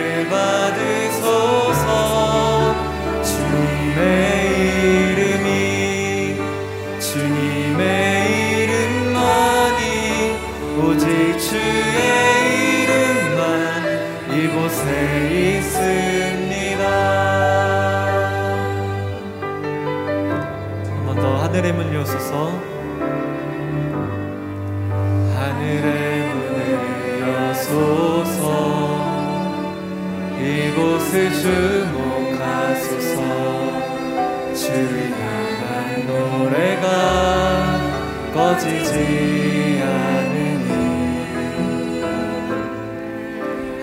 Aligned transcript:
이곳을 30.77 31.33
주목하소서. 31.33 33.17
주의 34.53 35.11
향한 35.11 36.05
노래가 36.05 36.85
꺼지지 38.31 38.93
않으니. 39.81 40.69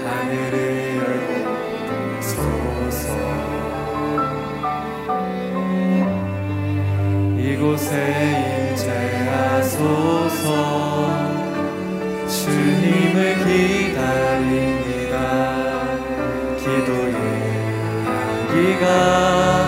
하늘을 0.05 0.55
열고 0.99 1.33
소서. 2.23 3.05
이곳에 7.37 7.91
임재하소서. 8.71 10.47
주님을 12.29 13.19
기다 13.45 13.94
が 18.79 19.64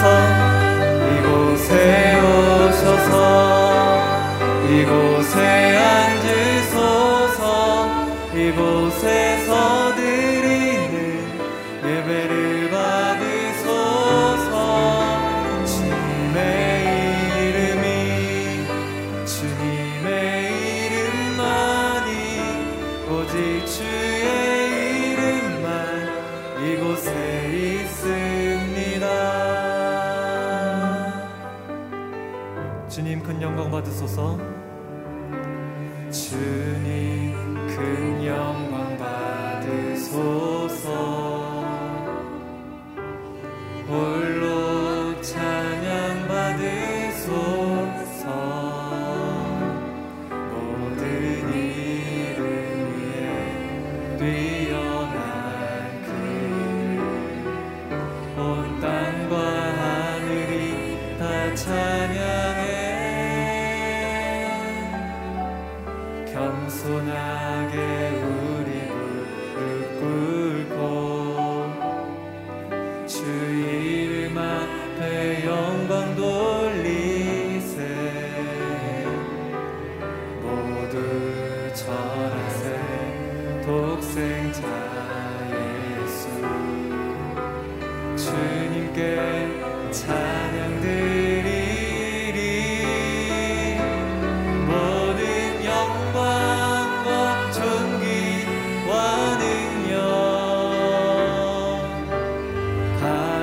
fall. 0.00 0.29
주님 32.90 33.22
큰 33.22 33.40
영광 33.40 33.70
받으소서. 33.70 34.36
주님. 36.10 37.09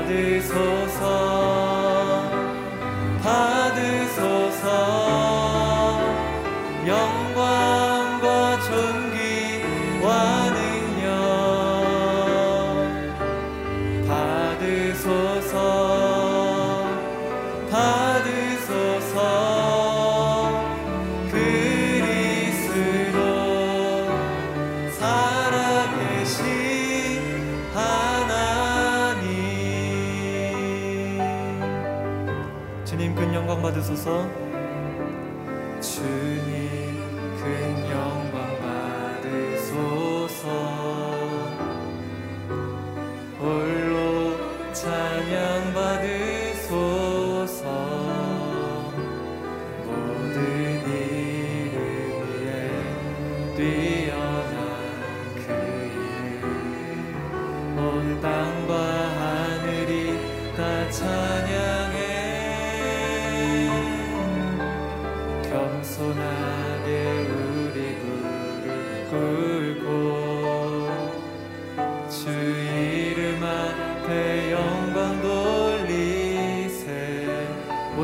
받으소서 0.07 1.16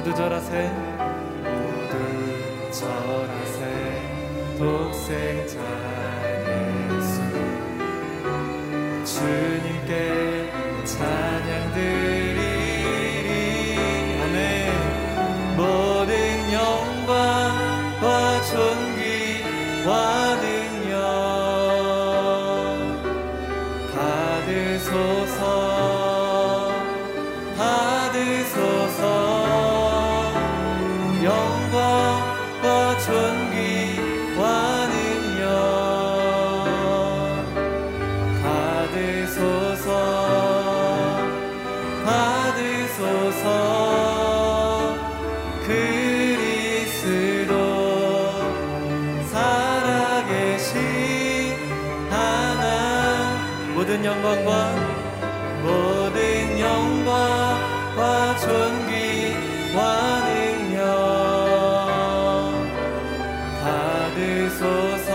모두 0.03 0.13
절하세. 0.17 0.69
모두 1.45 2.71
절하세. 2.73 3.61
독생자 4.59 5.82
받으소서 64.23 65.11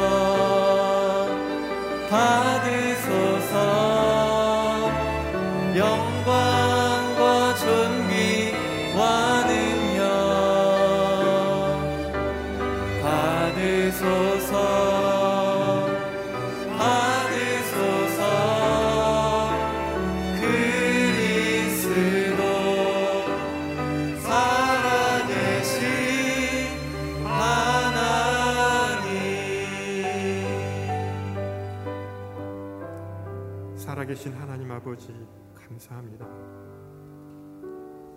합니다. 35.98 36.26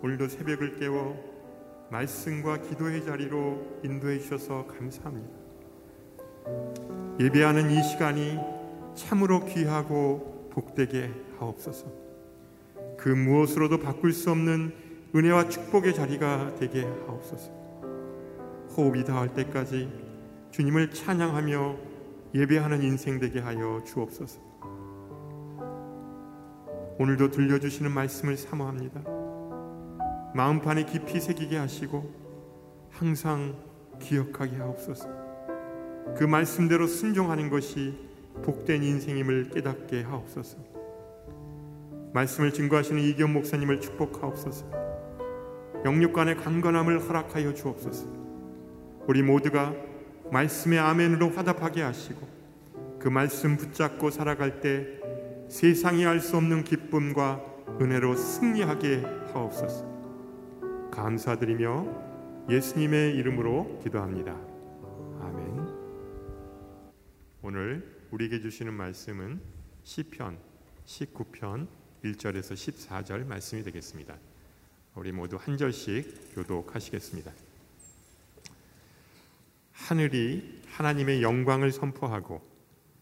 오늘도 0.02 0.28
새벽을 0.28 0.76
깨워 0.76 1.32
말씀과 1.90 2.62
기도의 2.62 3.04
자리로 3.04 3.80
인도해 3.84 4.18
주셔서 4.18 4.66
감사합니다. 4.66 5.42
예배하는 7.20 7.70
이 7.70 7.82
시간이 7.82 8.38
참으로 8.94 9.44
귀하고 9.44 10.48
복되게 10.52 11.10
하옵소서. 11.38 11.86
그 12.98 13.08
무엇으로도 13.08 13.78
바꿀 13.78 14.12
수 14.12 14.30
없는 14.30 14.72
은혜와 15.14 15.48
축복의 15.48 15.94
자리가 15.94 16.54
되게 16.56 16.82
하옵소서. 16.82 17.50
호흡이 18.76 19.04
닿을 19.04 19.34
때까지 19.34 19.92
주님을 20.50 20.90
찬양하며 20.90 21.76
예배하는 22.34 22.82
인생 22.82 23.18
되게 23.18 23.40
하여 23.40 23.82
주옵소서. 23.84 24.51
오늘도 27.02 27.32
들려주시는 27.32 27.90
말씀을 27.90 28.36
사모합니다. 28.36 29.02
마음판에 30.36 30.84
깊이 30.84 31.18
새기게 31.18 31.56
하시고 31.56 32.14
항상 32.92 33.56
기억하게 33.98 34.58
하옵소서. 34.58 35.08
그 36.16 36.22
말씀대로 36.22 36.86
순종하는 36.86 37.50
것이 37.50 37.98
복된 38.44 38.84
인생임을 38.84 39.50
깨닫게 39.50 40.02
하옵소서. 40.02 40.58
말씀을 42.14 42.52
증거하시는 42.52 43.02
이경 43.02 43.32
목사님을 43.32 43.80
축복하옵소서. 43.80 44.70
영육간의 45.84 46.36
강건함을 46.36 47.00
허락하여 47.00 47.52
주옵소서. 47.52 48.06
우리 49.08 49.24
모두가 49.24 49.74
말씀의 50.30 50.78
아멘으로 50.78 51.30
화답하게 51.30 51.82
하시고 51.82 52.28
그 53.00 53.08
말씀 53.08 53.56
붙잡고 53.56 54.10
살아갈 54.10 54.60
때 54.60 55.01
세상이 55.52 56.06
알 56.06 56.18
수 56.18 56.38
없는 56.38 56.64
기쁨과 56.64 57.44
은혜로 57.78 58.16
승리하게 58.16 59.02
하옵소서. 59.34 60.90
감사드리며 60.90 62.46
예수님의 62.48 63.16
이름으로 63.16 63.78
기도합니다. 63.84 64.32
아멘. 65.20 65.68
오늘 67.42 68.06
우리에게 68.12 68.40
주시는 68.40 68.72
말씀은 68.72 69.42
시편 69.82 70.38
19편 70.86 71.68
1절에서 72.02 72.54
14절 72.54 73.26
말씀이 73.26 73.62
되겠습니다. 73.62 74.16
우리 74.94 75.12
모두 75.12 75.36
한 75.38 75.58
절씩 75.58 76.34
교독하시겠습니다. 76.34 77.30
하늘이 79.72 80.62
하나님의 80.68 81.22
영광을 81.22 81.72
선포하고 81.72 82.40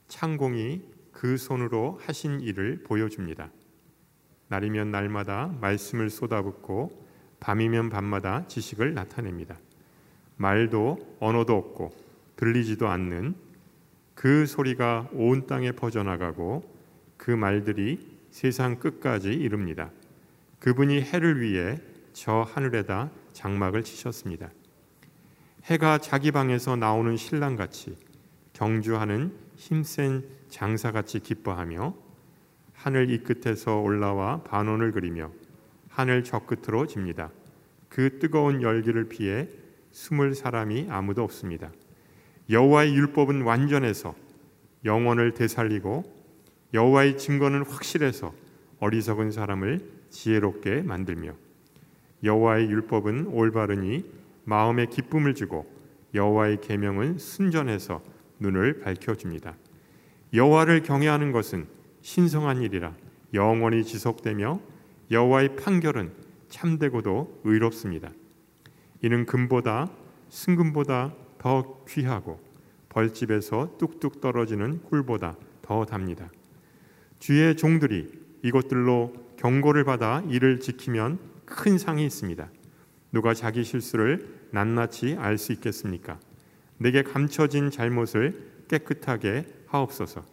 창공이 0.09 0.90
그 1.21 1.37
손으로 1.37 2.01
하신 2.03 2.41
일을 2.41 2.83
보여줍니다. 2.83 3.51
날이면 4.49 4.91
날마다 4.91 5.55
말씀을 5.61 6.09
쏟아붓고 6.09 7.07
밤이면 7.41 7.91
밤마다 7.91 8.47
지식을 8.47 8.95
나타냅니다. 8.95 9.59
말도 10.39 11.19
언어도 11.21 11.59
없고 11.59 11.91
들리지도 12.37 12.89
않는 12.89 13.35
그 14.15 14.47
소리가 14.47 15.11
온 15.13 15.47
땅에 15.47 15.73
퍼져나가고 15.73 16.63
그 17.19 17.31
말들이 17.31 17.99
세상 18.31 18.79
끝까지 18.79 19.29
이릅니다. 19.29 19.91
그분이 20.59 21.03
해를 21.03 21.43
위해 21.43 21.79
저 22.15 22.41
하늘에다 22.51 23.11
장막을 23.35 23.85
치셨습니다. 23.85 24.49
해가 25.65 25.99
자기 25.99 26.31
방에서 26.31 26.77
나오는 26.77 27.15
신랑같이 27.19 27.99
경주하는 28.61 29.33
힘센 29.57 30.23
장사같이 30.51 31.21
기뻐하며 31.21 31.95
하늘 32.75 33.11
이 33.11 33.23
끝에서 33.23 33.81
올라와 33.81 34.43
반원을 34.43 34.93
그리며 34.93 35.33
하늘 35.89 36.25
저 36.25 36.41
끝으로 36.41 36.87
집니다. 36.87 37.31
그 37.89 38.19
뜨거운 38.19 38.61
열기를 38.61 39.09
피해 39.09 39.49
숨을 39.93 40.35
사람이 40.35 40.89
아무도 40.91 41.25
없습니다. 41.25 41.71
여호와의 42.51 42.95
율법은 42.95 43.43
완전해서 43.43 44.15
영혼을 44.85 45.33
되살리고 45.33 46.05
여호와의 46.75 47.17
증거는 47.17 47.65
확실해서 47.65 48.35
어리석은 48.79 49.33
사람을 49.33 49.81
지혜롭게 50.11 50.83
만들며 50.83 51.33
여호와의 52.23 52.71
율법은 52.71 53.29
올바르니 53.29 54.05
마음에 54.45 54.85
기쁨을 54.85 55.35
주고 55.35 55.67
여호와의 56.13 56.61
계명은 56.61 57.17
순전해서 57.17 58.20
눈을 58.41 58.81
밝혀 58.81 59.15
줍니다. 59.15 59.57
여호와를 60.33 60.83
경외하는 60.83 61.33
것은 61.33 61.67
신성한 62.03 62.63
일이라 62.63 62.95
영원히 63.35 63.85
지속되며 63.85 64.61
여호와의 65.11 65.57
판결은 65.57 66.13
참되고도 66.49 67.43
의롭습니다. 67.45 68.11
이는 69.03 69.27
금보다 69.27 69.91
승금보다 70.29 71.15
더 71.39 71.85
귀하고 71.89 72.41
벌집에서 72.89 73.77
뚝뚝 73.79 74.21
떨어지는 74.21 74.83
꿀보다 74.85 75.37
더 75.63 75.85
답니다. 75.85 76.29
주의 77.19 77.57
종들이 77.57 78.11
이것들로 78.43 79.13
경고를 79.37 79.85
받아 79.85 80.23
이를 80.29 80.61
지키면 80.61 81.19
큰 81.45 81.79
상이 81.79 82.05
있습니다. 82.05 82.49
누가 83.13 83.35
자기 83.35 83.65
실수를 83.65 84.41
낱낱이 84.53 85.17
알 85.19 85.39
수 85.39 85.53
있겠습니까? 85.53 86.19
내게 86.81 87.03
감춰진 87.03 87.71
잘못을 87.71 88.65
깨끗하게 88.69 89.45
하옵소서. 89.67 90.25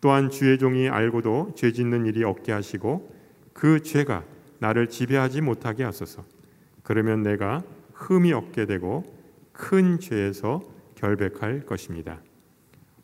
또한 0.00 0.30
주의 0.30 0.56
종이 0.56 0.88
알고도 0.88 1.54
죄 1.56 1.72
짓는 1.72 2.06
일이 2.06 2.22
없게 2.22 2.52
하시고 2.52 3.12
그 3.52 3.82
죄가 3.82 4.24
나를 4.60 4.88
지배하지 4.88 5.40
못하게 5.40 5.82
하소서. 5.82 6.24
그러면 6.84 7.22
내가 7.22 7.64
흠이 7.92 8.32
없게 8.32 8.66
되고 8.66 9.02
큰 9.52 9.98
죄에서 9.98 10.62
결백할 10.94 11.66
것입니다. 11.66 12.20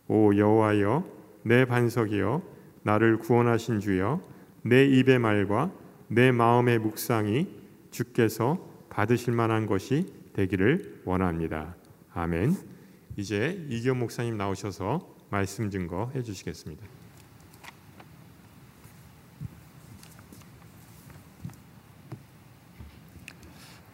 오 0.06 0.36
여호와여 0.36 1.04
내 1.42 1.64
반석이여 1.64 2.42
나를 2.84 3.18
구원하신 3.18 3.80
주여 3.80 4.22
내 4.62 4.84
입의 4.84 5.18
말과 5.18 5.72
내 6.06 6.30
마음의 6.30 6.78
묵상이 6.78 7.48
주께서 7.90 8.64
받으실 8.90 9.32
만한 9.32 9.66
것이 9.66 10.06
되기를 10.34 11.02
원합니다. 11.04 11.74
아멘. 12.16 12.56
이제 13.16 13.66
이교 13.68 13.94
목사님 13.94 14.36
나오셔서 14.36 15.16
말씀 15.30 15.68
증거 15.68 16.12
해 16.14 16.22
주시겠습니다. 16.22 16.86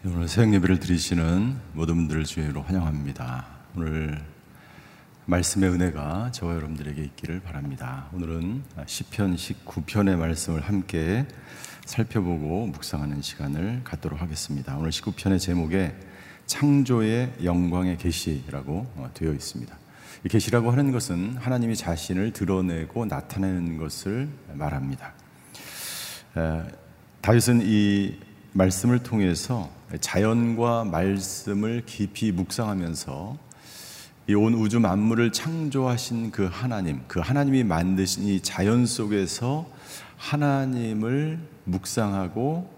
오늘 0.04 0.28
새벽 0.28 0.52
예배를 0.52 0.80
드리시는 0.80 1.58
모든 1.72 1.94
분들을 1.94 2.24
주의로 2.24 2.60
환영합니다. 2.60 3.46
오늘 3.74 4.22
말씀의 5.24 5.70
은혜가 5.70 6.32
저와 6.32 6.56
여러분들에게 6.56 7.02
있기를 7.02 7.40
바랍니다. 7.40 8.10
오늘은 8.12 8.62
시편 8.84 9.36
19편의 9.36 10.16
말씀을 10.16 10.60
함께 10.60 11.26
살펴보고 11.86 12.66
묵상하는 12.66 13.22
시간을 13.22 13.80
갖도록 13.84 14.20
하겠습니다. 14.20 14.76
오늘 14.76 14.90
19편의 14.90 15.40
제목에 15.40 16.09
창조의 16.50 17.32
영광의 17.44 17.96
계시라고 17.96 18.84
어, 18.96 19.08
되어 19.14 19.32
있습니다. 19.32 19.72
이 20.24 20.28
계시라고 20.28 20.72
하는 20.72 20.90
것은 20.90 21.36
하나님이 21.36 21.76
자신을 21.76 22.32
드러내고 22.32 23.06
나타내는 23.06 23.78
것을 23.78 24.28
말합니다. 24.54 25.14
다윗은 27.20 27.60
이 27.62 28.18
말씀을 28.52 28.98
통해서 28.98 29.70
자연과 30.00 30.86
말씀을 30.86 31.84
깊이 31.86 32.32
묵상하면서 32.32 33.38
이 34.26 34.34
온 34.34 34.54
우주 34.54 34.80
만물을 34.80 35.30
창조하신 35.30 36.32
그 36.32 36.48
하나님, 36.50 37.00
그 37.06 37.20
하나님이 37.20 37.62
만드신 37.62 38.24
이 38.24 38.40
자연 38.40 38.86
속에서 38.86 39.70
하나님을 40.16 41.38
묵상하고 41.64 42.68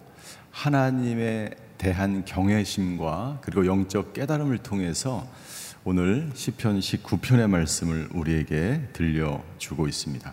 하나님에 0.50 1.50
대한 1.82 2.24
경외심과 2.24 3.40
그리고 3.42 3.66
영적 3.66 4.12
깨달음을 4.12 4.58
통해서 4.58 5.26
오늘 5.82 6.30
시편 6.32 6.78
19편의 6.78 7.50
말씀을 7.50 8.08
우리에게 8.12 8.90
들려주고 8.92 9.88
있습니다. 9.88 10.32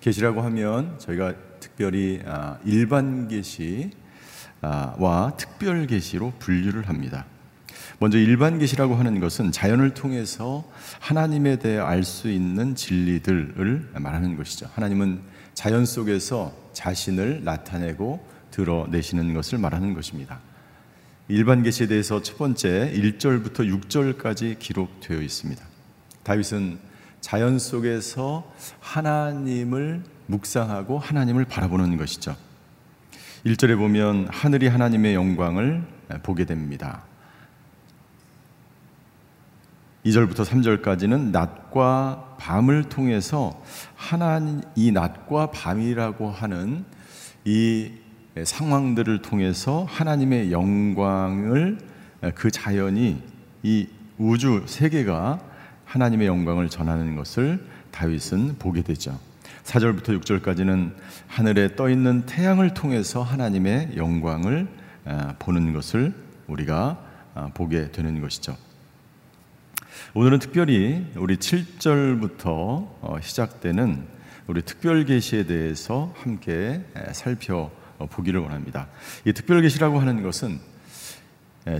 계시라고 0.00 0.42
하면 0.42 0.98
저희가 0.98 1.32
특별히 1.60 2.20
아, 2.26 2.58
일반 2.66 3.26
계시와 3.26 3.88
특별 5.38 5.86
계시로 5.86 6.34
분류를 6.38 6.86
합니다. 6.90 7.24
먼저 7.98 8.18
일반 8.18 8.58
계시라고 8.58 8.94
하는 8.94 9.18
것은 9.18 9.50
자연을 9.50 9.94
통해서 9.94 10.62
하나님에 11.00 11.56
대해 11.58 11.78
알 11.78 12.04
수 12.04 12.30
있는 12.30 12.74
진리들을 12.74 13.92
말하는 13.94 14.36
것이죠. 14.36 14.68
하나님은 14.74 15.22
자연 15.54 15.86
속에서 15.86 16.54
자신을 16.74 17.44
나타내고 17.44 18.22
드러내시는 18.50 19.32
것을 19.32 19.56
말하는 19.56 19.94
것입니다. 19.94 20.51
일반 21.32 21.62
계시에 21.62 21.86
대해서 21.86 22.20
첫 22.20 22.36
번째 22.36 22.92
1절부터 22.94 23.60
6절까지 23.88 24.58
기록되어 24.58 25.22
있습니다. 25.22 25.64
다윗은 26.24 26.78
자연 27.22 27.58
속에서 27.58 28.52
하나님을 28.80 30.02
묵상하고 30.26 30.98
하나님을 30.98 31.46
바라보는 31.46 31.96
것이죠. 31.96 32.36
1절에 33.46 33.78
보면 33.78 34.28
하늘이 34.30 34.68
하나님의 34.68 35.14
영광을 35.14 35.82
보게 36.22 36.44
됩니다. 36.44 37.04
2절부터 40.04 40.44
3절까지는 40.44 41.30
낮과 41.30 42.36
밤을 42.38 42.90
통해서 42.90 43.58
하나님 43.96 44.60
이 44.76 44.92
낮과 44.92 45.50
밤이라고 45.50 46.30
하는 46.30 46.84
이 47.46 48.01
상황들을 48.44 49.22
통해서 49.22 49.86
하나님의 49.88 50.52
영광을 50.52 51.78
그 52.34 52.50
자연이 52.50 53.22
이 53.62 53.88
우주 54.18 54.64
세계가 54.66 55.40
하나님의 55.84 56.26
영광을 56.26 56.68
전하는 56.68 57.16
것을 57.16 57.64
다윗은 57.90 58.56
보게 58.58 58.82
되죠. 58.82 59.18
4절부터 59.64 60.18
6절까지는 60.20 60.94
하늘에 61.26 61.76
떠 61.76 61.90
있는 61.90 62.24
태양을 62.26 62.74
통해서 62.74 63.22
하나님의 63.22 63.96
영광을 63.96 64.66
보는 65.38 65.72
것을 65.72 66.14
우리가 66.46 66.98
보게 67.54 67.90
되는 67.92 68.20
것이죠. 68.20 68.56
오늘은 70.14 70.38
특별히 70.38 71.06
우리 71.16 71.36
7절부터 71.36 72.46
어, 72.48 73.16
시작되는 73.20 74.06
우리 74.46 74.62
특별 74.62 75.04
계시에 75.04 75.44
대해서 75.44 76.12
함께 76.16 76.82
살펴 77.12 77.70
보기를 78.10 78.40
원합니다. 78.40 78.88
이 79.24 79.32
특별 79.32 79.62
계시라고 79.62 79.98
하는 79.98 80.22
것은 80.22 80.58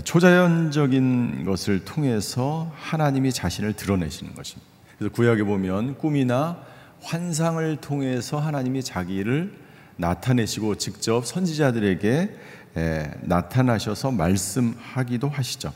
초자연적인 0.03 1.43
것을 1.45 1.83
통해서 1.83 2.71
하나님이 2.75 3.31
자신을 3.31 3.73
드러내시는 3.73 4.33
것입니다. 4.33 4.71
그래서 4.97 5.13
구약에 5.13 5.43
보면 5.43 5.97
꿈이나 5.97 6.63
환상을 7.01 7.75
통해서 7.77 8.39
하나님이 8.39 8.81
자기를 8.83 9.53
나타내시고 9.97 10.75
직접 10.75 11.25
선지자들에게 11.25 12.37
나타나셔서 13.21 14.11
말씀하기도 14.11 15.27
하시죠. 15.29 15.73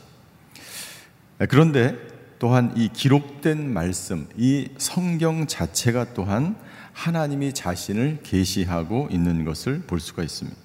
그런데 1.48 1.96
또한 2.38 2.72
이 2.76 2.88
기록된 2.88 3.72
말씀, 3.72 4.26
이 4.36 4.68
성경 4.78 5.46
자체가 5.46 6.14
또한 6.14 6.56
하나님이 6.98 7.52
자신을 7.52 8.18
계시하고 8.24 9.06
있는 9.12 9.44
것을 9.44 9.82
볼 9.82 10.00
수가 10.00 10.24
있습니다. 10.24 10.58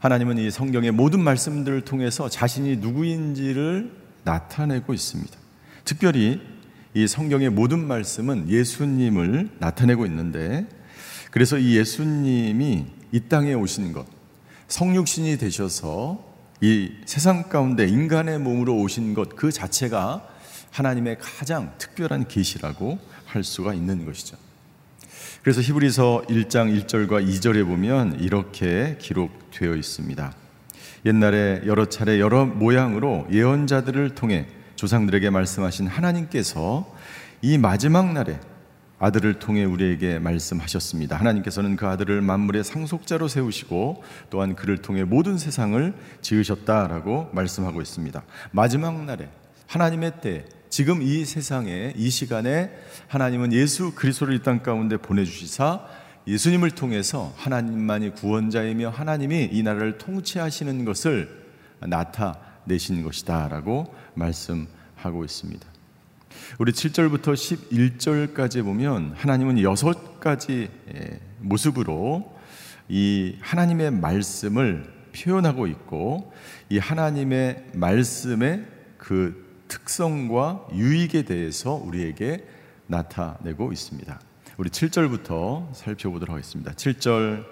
하나님은 0.00 0.38
이 0.38 0.50
성경의 0.50 0.90
모든 0.90 1.22
말씀들을 1.22 1.82
통해서 1.82 2.28
자신이 2.28 2.78
누구인지를 2.78 3.92
나타내고 4.24 4.92
있습니다. 4.92 5.38
특별히 5.84 6.40
이 6.94 7.06
성경의 7.06 7.50
모든 7.50 7.86
말씀은 7.86 8.48
예수님을 8.48 9.50
나타내고 9.60 10.06
있는데 10.06 10.66
그래서 11.30 11.56
이 11.56 11.76
예수님이 11.76 12.86
이 13.12 13.20
땅에 13.28 13.54
오신 13.54 13.92
것, 13.92 14.06
성육신이 14.66 15.38
되셔서 15.38 16.28
이 16.60 16.90
세상 17.06 17.48
가운데 17.48 17.86
인간의 17.86 18.40
몸으로 18.40 18.76
오신 18.76 19.14
것 19.14 19.28
그 19.36 19.52
자체가 19.52 20.26
하나님의 20.72 21.18
가장 21.20 21.74
특별한 21.78 22.26
계시라고 22.26 22.98
할 23.24 23.44
수가 23.44 23.72
있는 23.72 24.04
것이죠. 24.04 24.49
그래서 25.42 25.60
히브리서 25.60 26.24
1장 26.28 26.84
1절과 26.84 27.26
2절에 27.26 27.66
보면 27.66 28.20
이렇게 28.20 28.96
기록되어 29.00 29.74
있습니다. 29.74 30.32
옛날에 31.06 31.62
여러 31.66 31.86
차례 31.86 32.20
여러 32.20 32.44
모양으로 32.44 33.26
예언자들을 33.32 34.14
통해 34.14 34.46
조상들에게 34.76 35.30
말씀하신 35.30 35.86
하나님께서 35.86 36.94
이 37.42 37.56
마지막 37.56 38.12
날에 38.12 38.38
아들을 38.98 39.38
통해 39.38 39.64
우리에게 39.64 40.18
말씀하셨습니다. 40.18 41.16
하나님께서는 41.16 41.76
그 41.76 41.86
아들을 41.86 42.20
만물의 42.20 42.64
상속자로 42.64 43.28
세우시고 43.28 44.02
또한 44.28 44.54
그를 44.54 44.76
통해 44.78 45.04
모든 45.04 45.38
세상을 45.38 45.94
지으셨다라고 46.20 47.30
말씀하고 47.32 47.80
있습니다. 47.80 48.22
마지막 48.52 49.02
날에 49.04 49.30
하나님의 49.66 50.20
때 50.20 50.44
지금 50.70 51.02
이 51.02 51.24
세상에 51.24 51.92
이 51.96 52.10
시간에 52.10 52.70
하나님은 53.08 53.52
예수 53.52 53.92
그리스도를 53.92 54.34
이 54.36 54.42
땅 54.42 54.62
가운데 54.62 54.96
보내 54.96 55.24
주시사 55.24 55.84
예수님을 56.28 56.70
통해서 56.70 57.34
하나님만이 57.36 58.14
구원자이며 58.14 58.90
하나님이 58.90 59.48
이 59.50 59.64
나라를 59.64 59.98
통치하시는 59.98 60.84
것을 60.84 61.28
나타내신 61.80 63.02
것이다라고 63.02 63.92
말씀하고 64.14 65.24
있습니다. 65.24 65.66
우리 66.60 66.70
7절부터 66.70 67.34
11절까지 67.34 68.62
보면 68.62 69.14
하나님은 69.16 69.60
여섯 69.62 70.20
가지 70.20 70.70
모습으로 71.40 72.32
이 72.88 73.36
하나님의 73.40 73.90
말씀을 73.90 74.84
표현하고 75.16 75.66
있고 75.66 76.32
이 76.68 76.78
하나님의 76.78 77.70
말씀의 77.74 78.64
그 78.98 79.49
특성과 79.70 80.66
유익에 80.74 81.22
대해서 81.22 81.74
우리에게 81.74 82.44
나타내고 82.86 83.72
있습니다. 83.72 84.20
우리 84.58 84.68
7절부터 84.68 85.72
살펴보도록 85.72 86.34
하겠습니다. 86.34 86.72
7절 86.72 87.46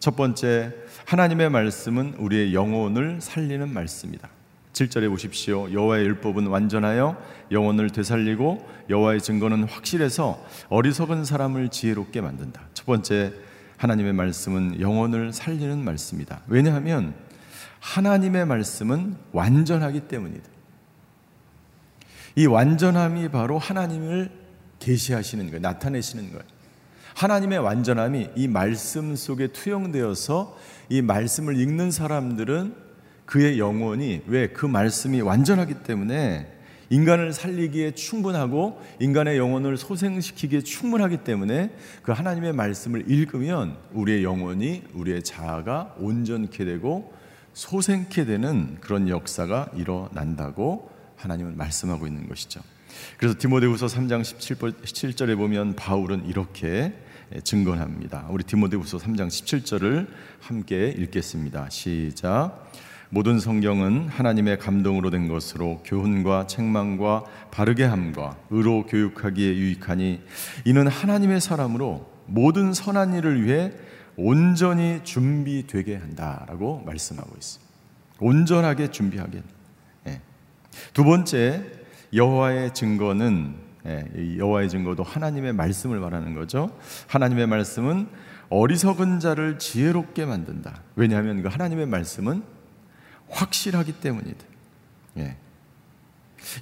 첫 0.00 0.16
번째 0.16 0.74
하나님의 1.04 1.50
말씀은 1.50 2.14
우리의 2.18 2.54
영혼을 2.54 3.20
살리는 3.20 3.72
말씀이다. 3.72 4.28
7절에 4.72 5.08
보십시오. 5.10 5.70
여호와의 5.70 6.06
율법은 6.06 6.46
완전하여 6.46 7.20
영혼을 7.50 7.90
되살리고 7.90 8.66
여호와의 8.88 9.20
증거는 9.20 9.64
확실해서 9.64 10.42
어리석은 10.70 11.24
사람을 11.24 11.68
지혜롭게 11.68 12.20
만든다. 12.20 12.62
첫 12.72 12.86
번째 12.86 13.34
하나님의 13.76 14.14
말씀은 14.14 14.80
영혼을 14.80 15.32
살리는 15.32 15.84
말씀이다. 15.84 16.42
왜냐하면 16.48 17.14
하나님의 17.80 18.46
말씀은 18.46 19.16
완전하기 19.32 20.00
때문이다. 20.00 20.59
이 22.36 22.46
완전함이 22.46 23.28
바로 23.28 23.58
하나님을 23.58 24.30
계시하시는 24.78 25.46
거예요. 25.46 25.60
나타내시는 25.60 26.30
거예요. 26.30 26.42
하나님의 27.14 27.58
완전함이 27.58 28.30
이 28.36 28.48
말씀 28.48 29.14
속에 29.16 29.48
투영되어서 29.48 30.56
이 30.88 31.02
말씀을 31.02 31.58
읽는 31.60 31.90
사람들은 31.90 32.74
그의 33.26 33.58
영혼이 33.58 34.22
왜 34.26 34.48
그 34.48 34.66
말씀이 34.66 35.20
완전하기 35.20 35.82
때문에 35.84 36.50
인간을 36.90 37.32
살리기에 37.32 37.92
충분하고 37.92 38.80
인간의 38.98 39.38
영혼을 39.38 39.76
소생시키기에 39.76 40.62
충분하기 40.62 41.18
때문에 41.18 41.70
그 42.02 42.10
하나님의 42.10 42.52
말씀을 42.52 43.08
읽으면 43.08 43.76
우리의 43.92 44.24
영혼이 44.24 44.82
우리의 44.94 45.22
자아가 45.22 45.94
온전케 45.98 46.64
되고 46.64 47.12
소생케 47.52 48.24
되는 48.24 48.76
그런 48.80 49.08
역사가 49.08 49.70
일어난다고 49.76 50.90
하나님은 51.20 51.56
말씀하고 51.56 52.06
있는 52.06 52.28
것이죠. 52.28 52.60
그래서 53.16 53.36
디모데후서 53.38 53.86
3장 53.86 54.22
17절에 54.22 55.36
보면 55.36 55.76
바울은 55.76 56.26
이렇게 56.26 56.94
증언합니다. 57.44 58.26
우리 58.30 58.42
디모데후서 58.44 58.98
3장 58.98 59.28
17절을 59.28 60.08
함께 60.40 60.94
읽겠습니다. 60.98 61.68
시작. 61.70 62.70
모든 63.10 63.40
성경은 63.40 64.08
하나님의 64.08 64.58
감동으로 64.58 65.10
된 65.10 65.28
것으로 65.28 65.82
교훈과 65.84 66.46
책망과 66.46 67.24
바르게 67.50 67.84
함과 67.84 68.36
의로 68.50 68.86
교육하기에 68.86 69.56
유익하니 69.56 70.22
이는 70.64 70.86
하나님의 70.86 71.40
사람으로 71.40 72.08
모든 72.26 72.72
선한 72.72 73.14
일을 73.14 73.44
위해 73.44 73.72
온전히 74.16 75.00
준비되게 75.02 75.96
한다라고 75.96 76.82
말씀하고 76.86 77.30
있습니다. 77.36 77.70
온전하게 78.20 78.90
준비하게. 78.90 79.38
예. 79.38 79.59
두 80.92 81.04
번째 81.04 81.64
여호와의 82.12 82.74
증거는 82.74 83.70
예, 83.86 84.04
여호와의 84.36 84.68
증거도 84.68 85.02
하나님의 85.02 85.52
말씀을 85.54 86.00
말하는 86.00 86.34
거죠. 86.34 86.76
하나님의 87.06 87.46
말씀은 87.46 88.08
어리석은 88.50 89.20
자를 89.20 89.58
지혜롭게 89.58 90.26
만든다. 90.26 90.82
왜냐하면 90.96 91.42
그 91.42 91.48
하나님의 91.48 91.86
말씀은 91.86 92.42
확실하기 93.28 94.00
때문이다. 94.00 94.44
예. 95.18 95.36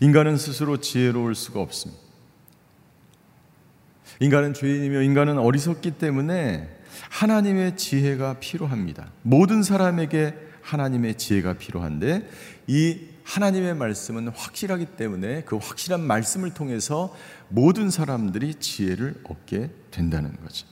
인간은 0.00 0.36
스스로 0.36 0.78
지혜로울 0.78 1.34
수가 1.34 1.60
없습니다. 1.60 2.02
인간은 4.20 4.52
죄인이며 4.54 5.02
인간은 5.02 5.38
어리석기 5.38 5.92
때문에 5.92 6.68
하나님의 7.10 7.76
지혜가 7.76 8.40
필요합니다. 8.40 9.10
모든 9.22 9.62
사람에게 9.62 10.34
하나님의 10.62 11.16
지혜가 11.16 11.54
필요한데 11.54 12.28
이 12.66 13.00
하나님의 13.28 13.74
말씀은 13.74 14.28
확실하기 14.28 14.86
때문에 14.96 15.42
그 15.42 15.56
확실한 15.56 16.00
말씀을 16.00 16.54
통해서 16.54 17.14
모든 17.50 17.90
사람들이 17.90 18.54
지혜를 18.54 19.20
얻게 19.24 19.70
된다는 19.90 20.34
거죠. 20.42 20.66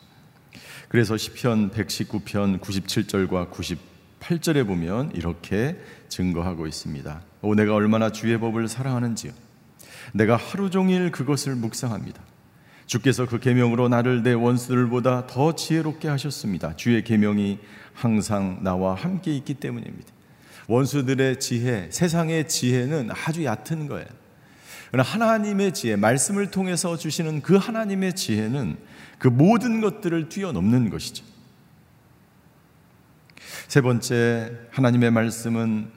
그래서 0.89 1.19
시편 1.19 1.71
119편 1.71 2.61
97절과 2.61 3.51
90 3.51 3.97
8절에 4.21 4.67
보면 4.67 5.13
이렇게 5.15 5.79
증거하고 6.09 6.67
있습니다. 6.67 7.23
오 7.43 7.55
내가 7.55 7.75
얼마나 7.75 8.11
주의 8.11 8.41
법을 8.41 8.67
사랑하는지요. 8.67 9.31
내가 10.15 10.37
하루 10.37 10.71
종일 10.71 11.13
그것을 11.13 11.55
묵상합니다. 11.55 12.23
주께서 12.87 13.27
그 13.27 13.39
계명으로 13.39 13.89
나를 13.89 14.23
내 14.23 14.33
원수들보다 14.33 15.27
더 15.27 15.55
지혜롭게 15.55 16.09
하셨습니다. 16.09 16.75
주의 16.77 17.05
계명이 17.05 17.59
항상 17.93 18.61
나와 18.63 18.95
함께 18.95 19.37
있기 19.37 19.55
때문입니다. 19.55 20.16
원수들의 20.67 21.39
지혜, 21.41 21.89
세상의 21.91 22.49
지혜는 22.49 23.11
아주 23.11 23.45
얕은 23.45 23.89
거예요. 23.89 24.07
그러나 24.91 25.09
하나님의 25.09 25.73
지혜, 25.75 25.97
말씀을 25.97 26.51
통해서 26.51 26.97
주시는 26.97 27.43
그 27.43 27.57
하나님의 27.57 28.15
지혜는 28.15 28.77
그 29.19 29.29
모든 29.29 29.81
것들을 29.81 30.29
뛰어넘는 30.29 30.91
것이죠. 30.91 31.25
세 33.69 33.81
번째, 33.81 34.53
하나님의 34.71 35.11
말씀은 35.11 35.91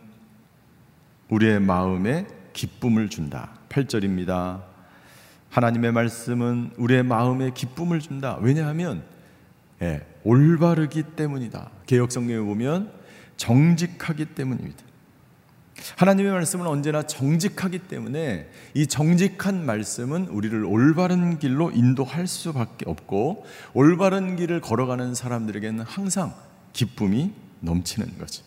우리의 1.29 1.60
마음에 1.60 2.25
기쁨을 2.53 3.10
준다. 3.10 3.51
8절입니다. 3.69 4.63
하나님의 5.49 5.91
말씀은 5.91 6.71
우리의 6.77 7.03
마음에 7.03 7.51
기쁨을 7.51 7.99
준다. 7.99 8.38
왜냐하면 8.41 9.03
예, 9.82 10.05
올바르기 10.23 11.03
때문이다. 11.15 11.69
개혁 11.86 12.12
성경에 12.12 12.39
보면 12.39 12.91
정직하기 13.39 14.25
때문입니다. 14.36 14.84
하나님의 15.95 16.34
말씀은 16.34 16.67
언제나 16.67 17.04
정직하기 17.04 17.80
때문에 17.88 18.49
이 18.73 18.86
정직한 18.86 19.65
말씀은 19.65 20.28
우리를 20.28 20.65
올바른 20.65 21.39
길로 21.39 21.71
인도할 21.71 22.28
수밖에 22.28 22.84
없고 22.86 23.45
올바른 23.73 24.36
길을 24.36 24.60
걸어가는 24.60 25.15
사람들에게는 25.15 25.86
항상 25.86 26.36
기쁨이 26.73 27.34
넘치는 27.62 28.17
거지. 28.19 28.43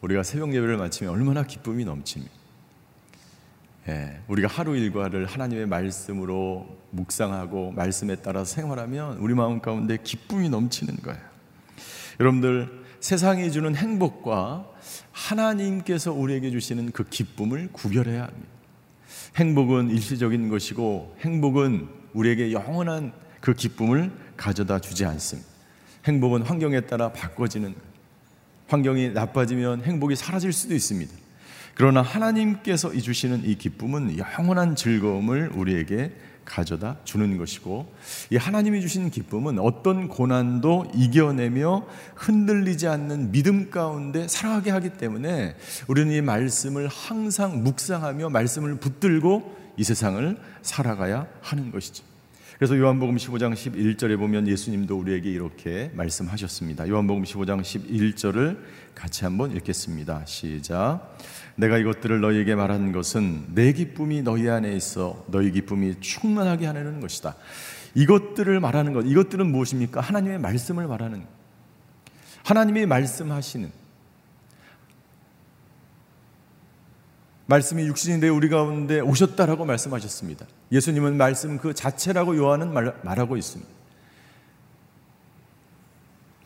우리가 0.00 0.24
새벽 0.24 0.52
예배를 0.52 0.76
마치면 0.76 1.12
얼마나 1.12 1.44
기쁨이 1.44 1.84
넘칩니까? 1.84 2.34
예, 3.88 4.20
우리가 4.26 4.48
하루 4.48 4.76
일과를 4.76 5.26
하나님의 5.26 5.66
말씀으로 5.66 6.76
묵상하고 6.90 7.70
말씀에 7.72 8.16
따라 8.16 8.44
생활하면 8.44 9.18
우리 9.18 9.34
마음 9.34 9.60
가운데 9.60 9.96
기쁨이 10.02 10.48
넘치는 10.48 10.96
거예요. 10.96 11.20
여러분들 12.18 12.85
세상이 13.06 13.52
주는 13.52 13.76
행복과 13.76 14.66
하나님께서 15.12 16.12
우리에게 16.12 16.50
주시는 16.50 16.90
그 16.90 17.04
기쁨을 17.04 17.68
구별해야 17.72 18.24
합니다. 18.24 18.48
행복은 19.36 19.90
일시적인 19.90 20.48
것이고 20.48 21.14
행복은 21.20 21.86
우리에게 22.14 22.50
영원한 22.50 23.12
그 23.40 23.54
기쁨을 23.54 24.10
가져다 24.36 24.80
주지 24.80 25.04
않습니다. 25.04 25.48
행복은 26.04 26.42
환경에 26.42 26.80
따라 26.80 27.12
바꿔지는 27.12 27.76
환경이 28.66 29.10
나빠지면 29.10 29.84
행복이 29.84 30.16
사라질 30.16 30.52
수도 30.52 30.74
있습니다. 30.74 31.14
그러나 31.76 32.02
하나님께서 32.02 32.90
주시는 32.90 33.44
이 33.44 33.54
기쁨은 33.54 34.18
영원한 34.18 34.74
즐거움을 34.74 35.52
우리에게 35.54 36.10
가져다 36.46 36.96
주는 37.04 37.36
것이고 37.36 37.92
이 38.30 38.36
하나님이 38.36 38.80
주신 38.80 39.10
기쁨은 39.10 39.58
어떤 39.58 40.08
고난도 40.08 40.92
이겨내며 40.94 41.84
흔들리지 42.14 42.88
않는 42.88 43.32
믿음 43.32 43.68
가운데 43.68 44.26
살아가게 44.26 44.70
하기 44.70 44.94
때문에 44.94 45.56
우리는 45.88 46.14
이 46.14 46.22
말씀을 46.22 46.88
항상 46.88 47.62
묵상하며 47.62 48.30
말씀을 48.30 48.76
붙들고 48.76 49.54
이 49.76 49.84
세상을 49.84 50.38
살아가야 50.62 51.26
하는 51.42 51.70
것이죠. 51.70 52.15
그래서 52.58 52.78
요한복음 52.78 53.16
15장 53.16 53.52
11절에 53.52 54.16
보면 54.18 54.48
예수님도 54.48 54.98
우리에게 54.98 55.30
이렇게 55.30 55.90
말씀하셨습니다. 55.92 56.88
요한복음 56.88 57.24
15장 57.24 57.60
11절을 57.60 58.58
같이 58.94 59.24
한번 59.24 59.54
읽겠습니다. 59.54 60.24
시작. 60.24 61.18
내가 61.56 61.76
이것들을 61.76 62.18
너희에게 62.18 62.54
말한 62.54 62.92
것은 62.92 63.44
내 63.54 63.74
기쁨이 63.74 64.22
너희 64.22 64.48
안에 64.48 64.74
있어 64.74 65.22
너희 65.28 65.50
기쁨이 65.50 66.00
충만하게 66.00 66.64
하는 66.64 67.00
것이다. 67.00 67.36
이것들을 67.94 68.58
말하는 68.58 68.94
것, 68.94 69.02
이것들은 69.02 69.50
무엇입니까? 69.52 70.00
하나님의 70.00 70.38
말씀을 70.38 70.86
말하는 70.86 71.26
하나님이 72.42 72.86
말씀하시는 72.86 73.70
말씀이 77.46 77.86
육신이 77.86 78.20
되 78.20 78.28
우리 78.28 78.48
가운데 78.48 79.00
오셨다라고 79.00 79.64
말씀하셨습니다. 79.64 80.46
예수님은 80.72 81.16
말씀 81.16 81.58
그 81.58 81.74
자체라고 81.74 82.36
요한은 82.36 82.72
말, 82.72 82.94
말하고 83.02 83.36
있습니다. 83.36 83.70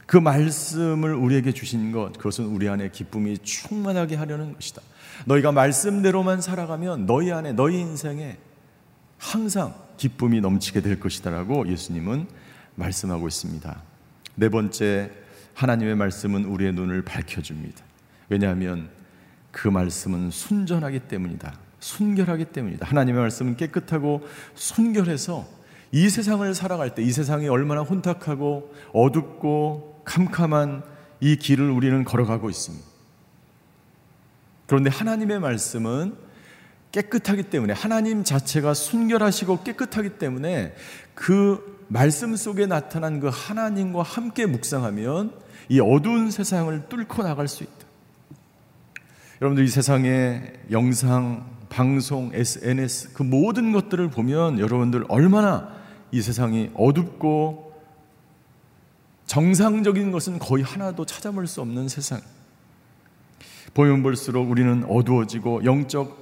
그 0.06 0.16
말씀을 0.16 1.14
우리에게 1.14 1.52
주신 1.52 1.92
것, 1.92 2.12
그것은 2.14 2.46
우리 2.46 2.68
안에 2.68 2.90
기쁨이 2.90 3.38
충만하게 3.38 4.16
하려는 4.16 4.54
것이다. 4.54 4.82
너희가 5.24 5.52
말씀대로만 5.52 6.40
살아가면 6.40 7.06
너희 7.06 7.30
안에, 7.30 7.52
너희 7.52 7.78
인생에 7.78 8.36
항상 9.18 9.74
기쁨이 9.96 10.40
넘치게 10.40 10.80
될 10.80 10.98
것이다라고 10.98 11.68
예수님은 11.68 12.26
말씀하고 12.74 13.28
있습니다. 13.28 13.82
네 14.34 14.48
번째, 14.48 15.12
하나님의 15.54 15.94
말씀은 15.94 16.44
우리의 16.44 16.72
눈을 16.72 17.02
밝혀줍니다. 17.02 17.84
왜냐하면 18.30 18.88
그 19.50 19.68
말씀은 19.68 20.30
순전하기 20.30 21.00
때문이다. 21.00 21.54
순결하기 21.80 22.46
때문이다. 22.46 22.86
하나님의 22.86 23.20
말씀은 23.22 23.56
깨끗하고 23.56 24.26
순결해서 24.54 25.46
이 25.92 26.08
세상을 26.08 26.54
살아갈 26.54 26.94
때 26.94 27.02
이 27.02 27.10
세상이 27.10 27.48
얼마나 27.48 27.80
혼탁하고 27.82 28.74
어둡고 28.92 30.02
캄캄한 30.04 30.82
이 31.20 31.36
길을 31.36 31.70
우리는 31.70 32.04
걸어가고 32.04 32.48
있습니다. 32.48 32.86
그런데 34.66 34.88
하나님의 34.90 35.40
말씀은 35.40 36.14
깨끗하기 36.92 37.44
때문에 37.44 37.72
하나님 37.72 38.24
자체가 38.24 38.74
순결하시고 38.74 39.62
깨끗하기 39.62 40.18
때문에 40.18 40.74
그 41.14 41.84
말씀 41.88 42.36
속에 42.36 42.66
나타난 42.66 43.20
그 43.20 43.30
하나님과 43.32 44.02
함께 44.02 44.46
묵상하면 44.46 45.32
이 45.68 45.80
어두운 45.80 46.30
세상을 46.30 46.88
뚫고 46.88 47.22
나갈 47.22 47.48
수 47.48 47.64
있다. 47.64 47.89
여러분들 49.40 49.64
이 49.64 49.68
세상에 49.68 50.52
영상, 50.70 51.46
방송, 51.70 52.30
SNS 52.34 53.14
그 53.14 53.22
모든 53.22 53.72
것들을 53.72 54.10
보면 54.10 54.58
여러분들 54.58 55.06
얼마나 55.08 55.74
이 56.12 56.20
세상이 56.20 56.70
어둡고 56.74 57.70
정상적인 59.24 60.10
것은 60.12 60.38
거의 60.40 60.62
하나도 60.62 61.06
찾아볼 61.06 61.46
수 61.46 61.62
없는 61.62 61.88
세상. 61.88 62.20
보면 63.72 64.02
볼수록 64.02 64.50
우리는 64.50 64.84
어두워지고 64.84 65.64
영적 65.64 66.20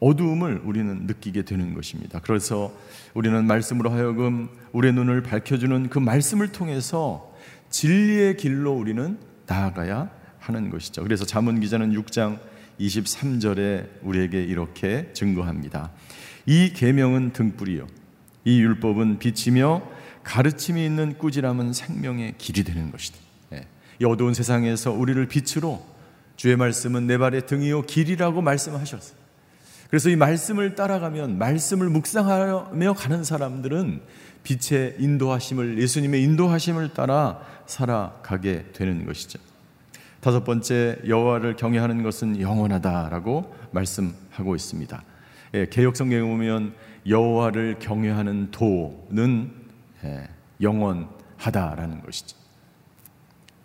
어두움을 0.00 0.62
우리는 0.64 1.06
느끼게 1.06 1.42
되는 1.42 1.74
것입니다. 1.74 2.20
그래서 2.20 2.72
우리는 3.12 3.46
말씀으로 3.46 3.90
하여금 3.90 4.48
우리의 4.72 4.94
눈을 4.94 5.22
밝혀주는 5.22 5.90
그 5.90 5.98
말씀을 5.98 6.52
통해서 6.52 7.30
진리의 7.68 8.36
길로 8.36 8.72
우리는 8.72 9.18
나아가야 9.46 10.17
하는 10.38 10.70
것이죠. 10.70 11.02
그래서 11.02 11.24
자문 11.24 11.60
기자는 11.60 11.92
6장 11.92 12.38
23절에 12.80 13.88
우리에게 14.02 14.42
이렇게 14.42 15.10
증거합니다. 15.12 15.90
이 16.46 16.72
계명은 16.72 17.32
등불이요. 17.32 17.86
이 18.44 18.60
율법은 18.60 19.18
빛이며 19.18 19.82
가르침이 20.22 20.84
있는 20.84 21.18
꾸지람은 21.18 21.72
생명의 21.72 22.34
길이 22.38 22.64
되는 22.64 22.90
것이다. 22.90 23.18
예. 23.54 23.66
이 24.00 24.04
어두운 24.04 24.34
세상에서 24.34 24.92
우리를 24.92 25.26
빛으로 25.26 25.84
주의 26.36 26.56
말씀은 26.56 27.06
내 27.06 27.18
발의 27.18 27.46
등이요 27.46 27.82
길이라고 27.82 28.42
말씀하셨어요. 28.42 29.18
그래서 29.90 30.10
이 30.10 30.16
말씀을 30.16 30.74
따라가면 30.74 31.38
말씀을 31.38 31.88
묵상하며 31.88 32.92
가는 32.94 33.24
사람들은 33.24 34.02
빛의 34.44 34.96
인도하심을 34.98 35.80
예수님의 35.80 36.22
인도하심을 36.22 36.94
따라 36.94 37.40
살아가게 37.66 38.66
되는 38.72 39.04
것이죠. 39.06 39.38
다섯 40.20 40.44
번째 40.44 40.98
여호와를 41.06 41.56
경외하는 41.56 42.02
것은 42.02 42.40
영원하다라고 42.40 43.54
말씀하고 43.70 44.56
있습니다. 44.56 45.02
예, 45.54 45.66
개혁 45.66 45.96
성경에 45.96 46.22
보면 46.22 46.74
여호와를 47.06 47.76
경외하는 47.78 48.50
도는 48.50 49.52
예, 50.04 50.28
영원하다라는 50.60 52.02
것이죠. 52.02 52.36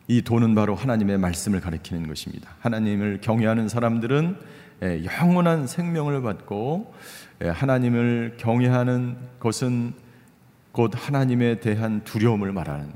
이 0.08 0.22
도는 0.22 0.54
바로 0.54 0.76
하나님의 0.76 1.18
말씀을 1.18 1.60
가리키는 1.60 2.08
것입니다. 2.08 2.56
하나님을 2.60 3.20
경외하는 3.22 3.68
사람들은 3.68 4.38
예, 4.84 5.06
영원한 5.06 5.66
생명을 5.66 6.22
받고 6.22 6.94
예, 7.44 7.50
하나님을 7.50 8.36
경외하는 8.38 9.18
것은 9.40 9.94
곧 10.72 10.92
하나님에 10.94 11.60
대한 11.60 12.04
두려움을 12.04 12.52
말하는 12.52 12.92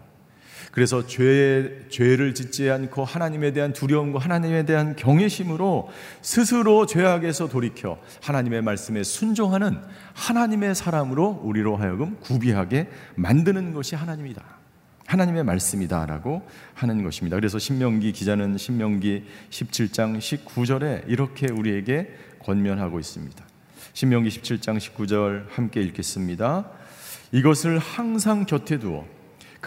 그래서 0.78 1.08
죄, 1.08 1.88
죄를 1.90 2.36
짓지 2.36 2.70
않고 2.70 3.04
하나님에 3.04 3.52
대한 3.52 3.74
두려움과 3.74 4.20
하나님에 4.20 4.64
대한 4.64 4.96
경외심으로 4.96 5.90
스스로 6.22 6.86
죄악에서 6.86 7.48
돌이켜 7.48 7.98
하나님의 8.22 8.62
말씀에 8.62 9.02
순종하는 9.02 9.80
하나님의 10.14 10.76
사람으로 10.76 11.42
우리로 11.44 11.78
하여금 11.78 12.18
구비하게 12.20 12.92
만드는 13.16 13.74
것이 13.74 13.96
하나님이다. 13.96 14.44
하나님의 15.08 15.46
말씀이다라고 15.46 16.44
하는 16.76 17.04
것입니다. 17.04 17.38
그래서 17.38 17.58
신명기 17.58 18.12
기자는 18.12 18.60
신명기 18.60 19.24
17장 19.50 20.20
19절에 20.20 21.06
이렇게 21.08 21.52
우리에게 21.52 22.14
권면하고 22.44 23.00
있습니다. 23.00 23.44
신명기 23.94 24.30
17장 24.30 24.78
19절 24.78 25.48
함께 25.50 25.82
읽겠습니다. 25.82 26.70
이것을 27.32 27.80
항상 27.80 28.46
곁에 28.46 28.78
두어 28.78 29.18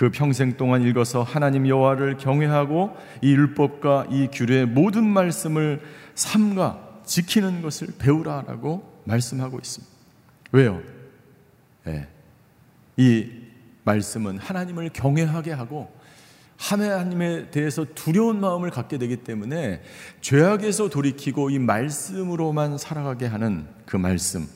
그 0.00 0.10
평생 0.10 0.56
동안 0.56 0.80
읽어서 0.80 1.22
하나님 1.22 1.68
여호와를 1.68 2.16
경외하고 2.16 2.96
이 3.20 3.32
율법과 3.32 4.06
이 4.08 4.28
규례의 4.32 4.64
모든 4.64 5.06
말씀을 5.06 5.82
삼가 6.14 7.02
지키는 7.04 7.60
것을 7.60 7.88
배우라라고 7.98 9.02
말씀하고 9.04 9.58
있습니다. 9.58 9.94
왜요? 10.52 10.80
네. 11.84 12.08
이 12.96 13.28
말씀은 13.84 14.38
하나님을 14.38 14.88
경외하게 14.88 15.52
하고 15.52 15.94
하나님에 16.56 17.50
대해서 17.50 17.84
두려운 17.94 18.40
마음을 18.40 18.70
갖게 18.70 18.96
되기 18.96 19.18
때문에 19.18 19.82
죄악에서 20.22 20.88
돌이키고 20.88 21.50
이 21.50 21.58
말씀으로만 21.58 22.78
살아가게 22.78 23.26
하는 23.26 23.66
그 23.84 23.98
말씀을 23.98 24.48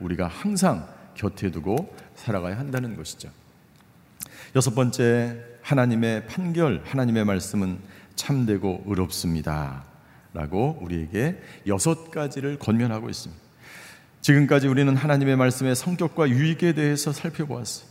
우리가 0.00 0.26
항상 0.26 0.88
곁에 1.14 1.52
두고 1.52 1.94
살아가야 2.16 2.58
한다는 2.58 2.96
것이죠. 2.96 3.30
여섯 4.54 4.74
번째, 4.74 5.36
하나님의 5.62 6.26
판결, 6.26 6.82
하나님의 6.84 7.24
말씀은 7.24 7.78
참되고 8.14 8.84
의롭습니다. 8.86 9.84
라고 10.32 10.78
우리에게 10.80 11.40
여섯 11.66 12.10
가지를 12.10 12.58
권면하고 12.58 13.08
있습니다. 13.08 13.42
지금까지 14.20 14.68
우리는 14.68 14.96
하나님의 14.96 15.36
말씀의 15.36 15.76
성격과 15.76 16.28
유익에 16.28 16.72
대해서 16.72 17.12
살펴보았어요. 17.12 17.88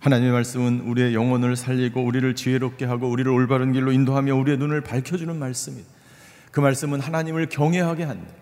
하나님의 0.00 0.32
말씀은 0.32 0.80
우리의 0.80 1.14
영혼을 1.14 1.56
살리고 1.56 2.02
우리를 2.02 2.34
지혜롭게 2.34 2.84
하고 2.84 3.08
우리를 3.08 3.30
올바른 3.30 3.72
길로 3.72 3.92
인도하며 3.92 4.34
우리의 4.36 4.58
눈을 4.58 4.82
밝혀주는 4.82 5.36
말씀입니다. 5.36 5.88
그 6.50 6.60
말씀은 6.60 7.00
하나님을 7.00 7.48
경외하게 7.48 8.04
한다. 8.04 8.32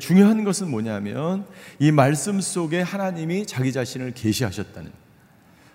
중요한 0.00 0.44
것은 0.44 0.70
뭐냐면 0.70 1.46
이 1.78 1.92
말씀 1.92 2.40
속에 2.40 2.80
하나님이 2.80 3.46
자기 3.46 3.72
자신을 3.72 4.12
계시하셨다는 4.12 5.03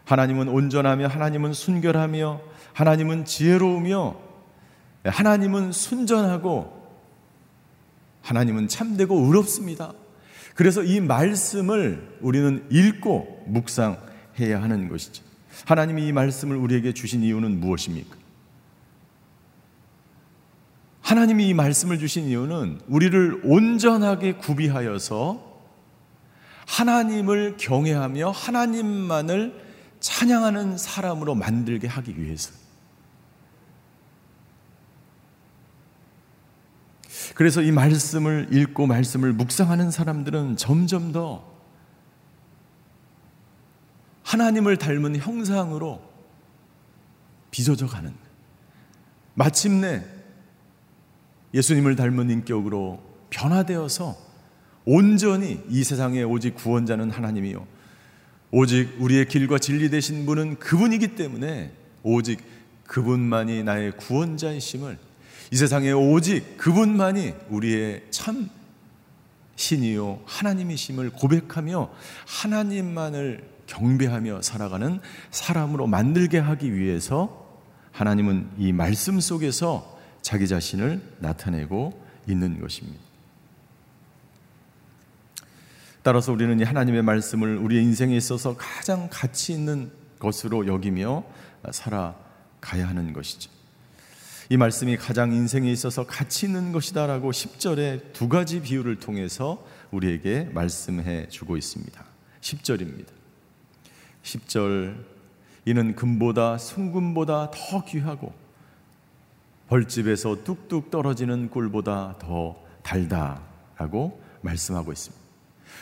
하나님은 0.10 0.48
온전하며 0.48 1.08
하나님은 1.08 1.54
순결하며 1.54 2.41
하나님은 2.74 3.26
지혜로우며 3.26 4.15
하나님은 5.04 5.72
순전하고 5.72 6.80
하나님은 8.24 8.69
참되고 8.69 9.15
의롭습니다. 9.15 9.93
그래서 10.56 10.82
이 10.82 11.00
말씀을 11.00 12.17
우리는 12.22 12.65
읽고 12.72 13.43
묵상해야 13.50 14.60
하는 14.60 14.89
것이죠. 14.89 15.24
하나님이 15.65 16.08
이 16.08 16.12
말씀을 16.12 16.56
우리에게 16.56 16.93
주신 16.93 17.22
이유는 17.22 17.60
무엇입니까? 17.60 18.17
하나님이 21.02 21.50
이 21.50 21.54
말씀을 21.54 22.00
주신 22.00 22.26
이유는 22.26 22.82
우리를 22.88 23.41
온전하게 23.43 24.34
구비하여서 24.34 25.48
하나님을 26.65 27.58
경외하며 27.58 28.32
하나님만을 28.32 29.68
찬양하는 29.99 30.77
사람으로 30.77 31.35
만들게 31.35 31.88
하기 31.88 32.21
위해서. 32.21 32.53
그래서 37.35 37.62
이 37.62 37.71
말씀을 37.71 38.49
읽고 38.51 38.88
말씀을 38.88 39.33
묵상하는 39.33 39.91
사람들은 39.91 40.57
점점 40.57 41.12
더 41.12 41.49
하나님을 44.23 44.77
닮은 44.77 45.15
형상으로 45.17 46.01
빚어져 47.49 47.88
가는 47.88 48.13
마침내 49.33 50.03
예수님을 51.53 51.95
닮은 51.95 52.29
인격으로 52.29 53.01
변화되어서 53.29 54.17
온전히 54.85 55.63
이 55.69 55.83
세상에 55.83 56.23
오직 56.23 56.55
구원자는 56.55 57.09
하나님이요 57.09 57.65
오직 58.51 58.95
우리의 58.99 59.27
길과 59.27 59.59
진리 59.59 59.89
되신 59.89 60.25
분은 60.25 60.57
그분이기 60.57 61.15
때문에 61.15 61.71
오직 62.03 62.39
그분만이 62.85 63.63
나의 63.63 63.91
구원자이심을 63.97 64.97
이 65.51 65.55
세상에 65.55 65.91
오직 65.91 66.57
그분만이 66.57 67.33
우리의 67.49 68.03
참 68.09 68.49
신이요 69.55 70.21
하나님이심을 70.25 71.12
고백하며 71.12 71.89
하나님만을 72.25 73.43
경배하며 73.67 74.41
살아가는 74.41 74.99
사람으로 75.29 75.85
만들게 75.85 76.39
하기 76.39 76.73
위해서 76.73 77.47
하나님은 77.91 78.49
이 78.57 78.71
말씀 78.71 79.19
속에서 79.19 79.99
자기 80.21 80.47
자신을 80.47 81.01
나타내고 81.19 81.93
있는 82.27 82.59
것입니다. 82.59 83.09
따라서 86.10 86.32
우리는 86.32 86.60
이 86.60 86.63
하나님의 86.63 87.04
말씀을 87.04 87.58
우리의 87.58 87.84
인생에 87.84 88.17
있어서 88.17 88.58
가장 88.58 89.10
가치 89.12 89.54
있는 89.54 89.91
것으로 90.17 90.65
여기며 90.65 91.24
살아가야 91.69 92.88
하는 92.88 93.13
것이죠. 93.13 93.52
이 94.50 94.58
말씀이 94.58 94.98
가장 94.98 95.32
인생에 95.32 95.72
있어서 95.72 96.08
가치 96.08 96.48
있는 96.48 96.72
것이다라고 96.72 97.30
10절에 97.30 98.12
두 98.12 98.28
가지 98.28 98.60
비유를 98.60 98.95
통해서 98.95 99.63
우리에게 99.91 100.50
말씀해 100.52 101.30
주고 101.30 101.58
있습니다. 101.58 102.04
10절입니다. 102.41 103.10
10절 104.24 105.06
이는 105.65 105.95
금보다 105.95 106.58
순금보다 106.58 107.52
더 107.52 107.86
귀하고 107.86 108.34
벌집에서 109.67 110.43
뚝뚝 110.43 110.89
떨어지는 110.89 111.52
꿀보다 111.52 112.15
더 112.17 112.60
달다라고 112.82 114.19
말씀하고 114.41 114.91
있습니다. 114.91 115.18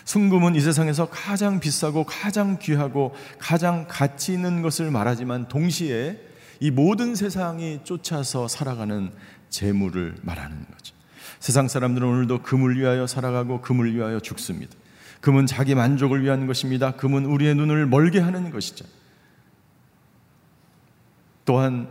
순금은 0.05 0.55
이 0.55 0.62
세상에서 0.62 1.10
가장 1.10 1.60
비싸고 1.60 2.05
가장 2.05 2.60
귀하고 2.60 3.15
가장 3.39 3.86
가치 3.88 4.33
있는 4.33 4.62
것을 4.62 4.91
말하지만 4.91 5.47
동시에 5.47 6.19
이 6.60 6.71
모든 6.71 7.15
세상이 7.15 7.81
쫓아서 7.83 8.47
살아가는 8.47 9.12
재물을 9.49 10.15
말하는 10.21 10.65
거죠. 10.71 10.95
세상 11.39 11.67
사람들은 11.67 12.07
오늘도 12.07 12.41
금을 12.43 12.77
위하여 12.77 13.05
살아가고 13.05 13.62
금을 13.62 13.93
위하여 13.93 14.19
죽습니다. 14.19 14.73
금은 15.21 15.45
자기 15.45 15.75
만족을 15.75 16.23
위한 16.23 16.47
것입니다. 16.47 16.91
금은 16.91 17.25
우리의 17.25 17.55
눈을 17.55 17.86
멀게 17.86 18.19
하는 18.19 18.49
것이죠. 18.49 18.86
또한 21.45 21.88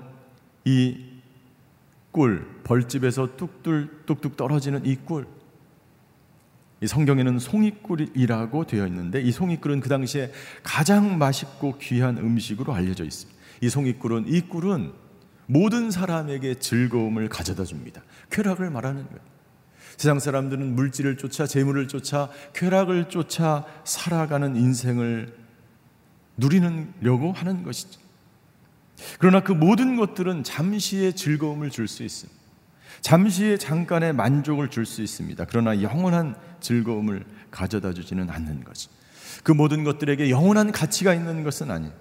이 0.65 0.97
꿀, 2.13 2.47
벌집에서 2.65 3.37
뚝뚝 3.37 4.07
뚝뚝 4.07 4.37
떨어지는 4.37 4.85
이 4.87 4.97
꿀. 4.97 5.27
이 6.83 6.87
성경에는 6.87 7.39
송이꿀이라고 7.39 8.67
되어 8.67 8.87
있는데 8.87 9.21
이 9.23 9.33
송이꿀은 9.33 9.81
그 9.81 9.89
당시에 9.89 10.31
가장 10.63 11.17
맛있고 11.19 11.79
귀한 11.79 12.19
음식으로 12.19 12.75
알려져 12.75 13.05
있습니다. 13.05 13.41
이 13.63 13.69
송이꿀은 13.69 14.27
이 14.29 14.43
꿀은 14.43 14.93
모든 15.47 15.91
사람에게 15.91 16.57
즐거움을 16.57 17.29
가져다 17.29 17.65
줍니다. 17.65 18.03
쾌락을 18.31 18.69
말하는 18.71 19.07
거예요. 19.07 19.21
세상 19.97 20.19
사람들은 20.19 20.75
물질을 20.75 21.17
쫓아 21.17 21.47
재물을 21.47 21.89
쫓아 21.89 22.29
쾌락을 22.55 23.09
쫓아 23.09 23.65
살아가는 23.85 24.55
인생을 24.55 25.35
누리려고 26.37 27.33
하는 27.33 27.63
것이죠. 27.63 27.99
그러나 29.19 29.41
그 29.41 29.53
모든 29.53 29.97
것들은 29.97 30.45
잠시의 30.45 31.15
즐거움을 31.15 31.71
줄 31.71 31.89
수 31.89 32.03
있습니다. 32.03 32.36
잠시의 33.07 33.61
잠깐의 33.61 34.15
만족을 34.15 34.69
줄 34.69 34.85
수 34.85 35.01
있습니다. 35.01 35.45
그러나 35.45 35.81
영원한 35.81 36.35
즐거움을 36.59 37.25
가져다 37.53 37.93
주지는 37.93 38.29
않는 38.31 38.65
거지. 38.65 38.89
그 39.45 39.53
모든 39.53 39.85
것들에게 39.85 40.29
영원한 40.29 40.73
가치가 40.73 41.15
있는 41.15 41.45
것은 41.45 41.71
아니에요. 41.71 41.93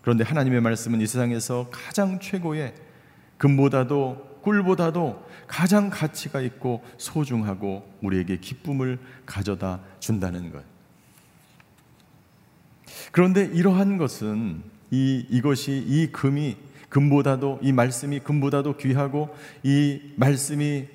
그런데 0.00 0.22
하나님의 0.22 0.60
말씀은 0.60 1.00
이 1.00 1.08
세상에서 1.08 1.70
가장 1.72 2.20
최고의 2.20 2.72
금보다도 3.36 4.42
꿀보다도 4.42 5.26
가장 5.48 5.90
가치가 5.90 6.40
있고 6.40 6.84
소중하고 6.98 7.92
우리에게 8.00 8.38
기쁨을 8.38 9.00
가져다 9.26 9.80
준다는 9.98 10.52
것. 10.52 10.62
그런데 13.10 13.44
이러한 13.46 13.98
것은 13.98 14.62
이 14.92 15.26
이것이 15.30 15.84
이 15.84 16.12
금이 16.12 16.56
금보다도 16.94 17.58
이 17.60 17.72
말씀이 17.72 18.20
금보다도 18.20 18.76
귀하고 18.76 19.34
이 19.64 20.00
말씀이 20.14 20.86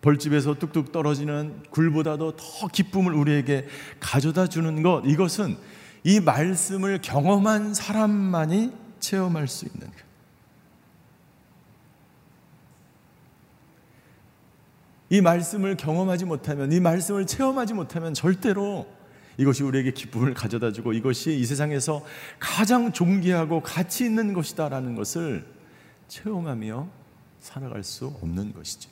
벌집에서 0.00 0.54
뚝뚝 0.54 0.92
떨어지는 0.92 1.64
굴보다도 1.70 2.36
더 2.36 2.68
기쁨을 2.68 3.12
우리에게 3.12 3.66
가져다 3.98 4.46
주는 4.46 4.80
것 4.84 5.02
이것은 5.04 5.56
이 6.04 6.20
말씀을 6.20 7.00
경험한 7.02 7.74
사람만이 7.74 8.72
체험할 9.00 9.48
수 9.48 9.66
있는 9.66 9.88
것. 9.88 9.96
이 15.12 15.20
말씀을 15.20 15.76
경험하지 15.76 16.26
못하면, 16.26 16.70
이 16.70 16.78
말씀을 16.78 17.26
체험하지 17.26 17.74
못하면 17.74 18.14
절대로 18.14 18.86
이것이 19.40 19.62
우리에게 19.62 19.92
기쁨을 19.92 20.34
가져다 20.34 20.70
주고 20.70 20.92
이것이 20.92 21.34
이 21.34 21.46
세상에서 21.46 22.04
가장 22.38 22.92
존귀하고 22.92 23.62
가치 23.62 24.04
있는 24.04 24.34
것이다라는 24.34 24.94
것을 24.96 25.46
체험하며 26.08 26.86
살아갈 27.40 27.82
수 27.82 28.08
없는 28.20 28.52
것이죠. 28.52 28.90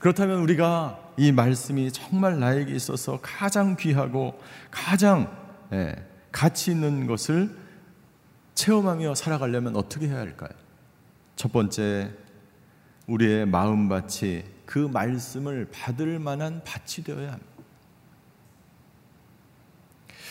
그렇다면 0.00 0.40
우리가 0.40 1.12
이 1.16 1.30
말씀이 1.30 1.92
정말 1.92 2.40
나에게 2.40 2.74
있어서 2.74 3.20
가장 3.22 3.76
귀하고 3.76 4.40
가장 4.72 5.32
예, 5.72 5.94
가치 6.32 6.72
있는 6.72 7.06
것을 7.06 7.56
체험하며 8.54 9.14
살아가려면 9.14 9.76
어떻게 9.76 10.08
해야 10.08 10.18
할까요? 10.18 10.50
첫 11.36 11.52
번째, 11.52 12.10
우리의 13.06 13.46
마음밭이 13.46 14.42
그 14.66 14.78
말씀을 14.78 15.68
받을 15.70 16.18
만한 16.18 16.62
밭이 16.64 17.04
되어야 17.04 17.30
합니다. 17.30 17.53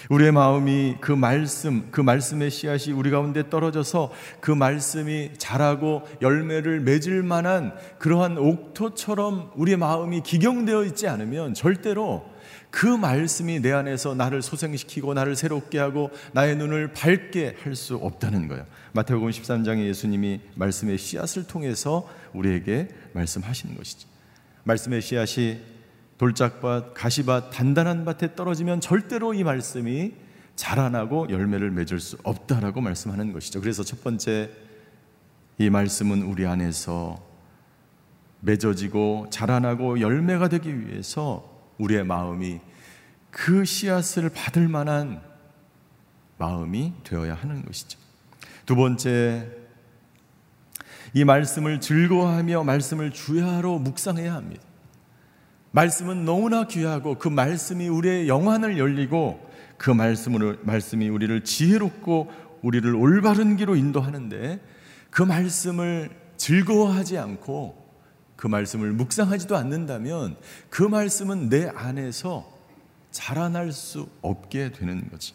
우리의 0.10 0.32
마음이 0.32 0.98
그 1.00 1.12
말씀, 1.12 1.90
그 1.92 2.02
말씀의 2.02 2.52
씨앗이 2.52 2.94
우리 2.94 3.10
가운데 3.12 3.50
떨어져서 3.50 4.12
그 4.40 4.52
말씀이 4.52 5.32
자라고 5.38 6.04
열매를 6.22 6.82
맺을 6.82 7.24
만한 7.24 7.74
그러한 8.00 8.38
옥토처럼 8.38 9.52
우리의 9.56 9.78
마음이 9.78 10.22
기경되어 10.22 10.84
있지 10.86 11.08
않으면 11.08 11.54
절대로 11.54 12.32
그 12.70 12.88
말씀이 12.88 13.60
내 13.60 13.72
안에서 13.72 14.16
나를 14.16 14.42
소생시키고 14.42 15.14
나를 15.14 15.36
새롭게 15.36 15.78
하고 15.78 16.10
나의 16.32 16.56
눈을 16.56 16.94
밝게 16.94 17.58
할 17.64 17.76
수 17.76 17.96
없다는 17.96 18.48
거예요. 18.48 18.66
마태복음 18.94 19.30
13장에 19.30 19.86
예수님이 19.86 20.42
말씀의 20.56 20.98
씨앗을 20.98 21.46
통해서 21.46 22.08
우리에게 22.34 22.88
말씀하시는 23.14 23.76
것이죠. 23.76 24.08
말씀의 24.64 25.02
씨앗이 25.02 25.60
돌짝밭, 26.18 26.94
가시밭, 26.94 27.52
단단한 27.52 28.06
밭에 28.06 28.36
떨어지면 28.36 28.82
절대로 28.82 29.34
이 29.34 29.44
말씀이 29.44 30.14
자라나고 30.56 31.30
열매를 31.30 31.72
맺을 31.72 32.00
수 32.00 32.18
없다라고 32.24 32.82
말씀하는 32.82 33.34
것이죠. 33.34 33.60
그래서 33.60 33.84
첫 33.84 34.04
번째 34.04 34.52
이 35.58 35.70
말씀은 35.70 36.24
우리 36.24 36.46
안에서 36.46 37.22
맺어지고 38.42 39.28
자라나고 39.30 40.02
열매가 40.02 40.50
되기 40.50 40.88
위해서 40.88 41.50
우리의 41.78 42.04
마음이 42.04 42.60
그 43.32 43.66
씨앗을 43.66 44.30
받을 44.30 44.68
만한 44.68 45.22
마음이 46.38 46.94
되어야 47.04 47.36
하는 47.36 47.64
것이죠. 47.66 47.98
두 48.66 48.76
번째, 48.76 49.50
이 51.14 51.24
말씀을 51.24 51.80
즐거워하며 51.80 52.64
말씀을 52.64 53.12
주야로 53.12 53.80
묵상해야 53.80 54.34
합니다. 54.34 54.64
말씀은 55.74 56.24
너무나 56.24 56.68
귀하고 56.68 57.18
그 57.18 57.28
말씀이 57.28 57.88
우리의 57.88 58.28
영안을 58.28 58.78
열리고 58.78 59.50
그 59.78 59.90
말씀으로 59.90 60.56
말씀이 60.62 61.10
우리를 61.10 61.44
지혜롭고 61.44 62.32
우리를 62.62 62.96
올바른 62.96 63.58
길로 63.58 63.76
인도하는데 63.76 64.60
그 65.10 65.24
말씀을 65.24 66.12
즐거워하지 66.38 67.18
않고 67.18 67.84
그 68.36 68.46
말씀을 68.46 68.92
묵상하지도 68.92 69.58
않는다면 69.58 70.36
그 70.70 70.84
말씀은 70.84 71.50
내 71.50 71.68
안에서 71.74 72.48
자라날 73.10 73.72
수 73.72 74.08
없게 74.22 74.72
되는 74.72 75.10
거지. 75.10 75.34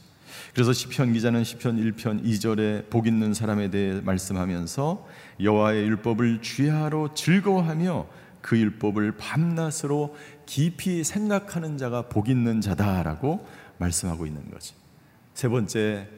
그래서 0.55 0.73
시편 0.73 1.15
기자는 1.15 1.43
시편 1.43 1.79
1편 1.79 2.25
2절에 2.25 2.91
복 2.91 3.09
있는 3.09 3.35
사람에 3.35 3.71
대해 3.71 4.01
말씀하면서 4.03 5.07
여호와의 5.41 5.85
율법을 5.85 6.43
주야로 6.43 7.15
즐거워하며 7.15 8.07
그 8.41 8.59
율법을 8.59 9.13
밤낮으로 9.19 10.17
깊이 10.47 11.05
생각하는 11.05 11.77
자가 11.79 12.03
복 12.09 12.29
있는 12.29 12.61
자다라고 12.61 13.47
말씀하고 13.79 14.27
있는 14.27 14.51
거지. 14.51 14.75
세 15.35 15.49
번째, 15.49 16.09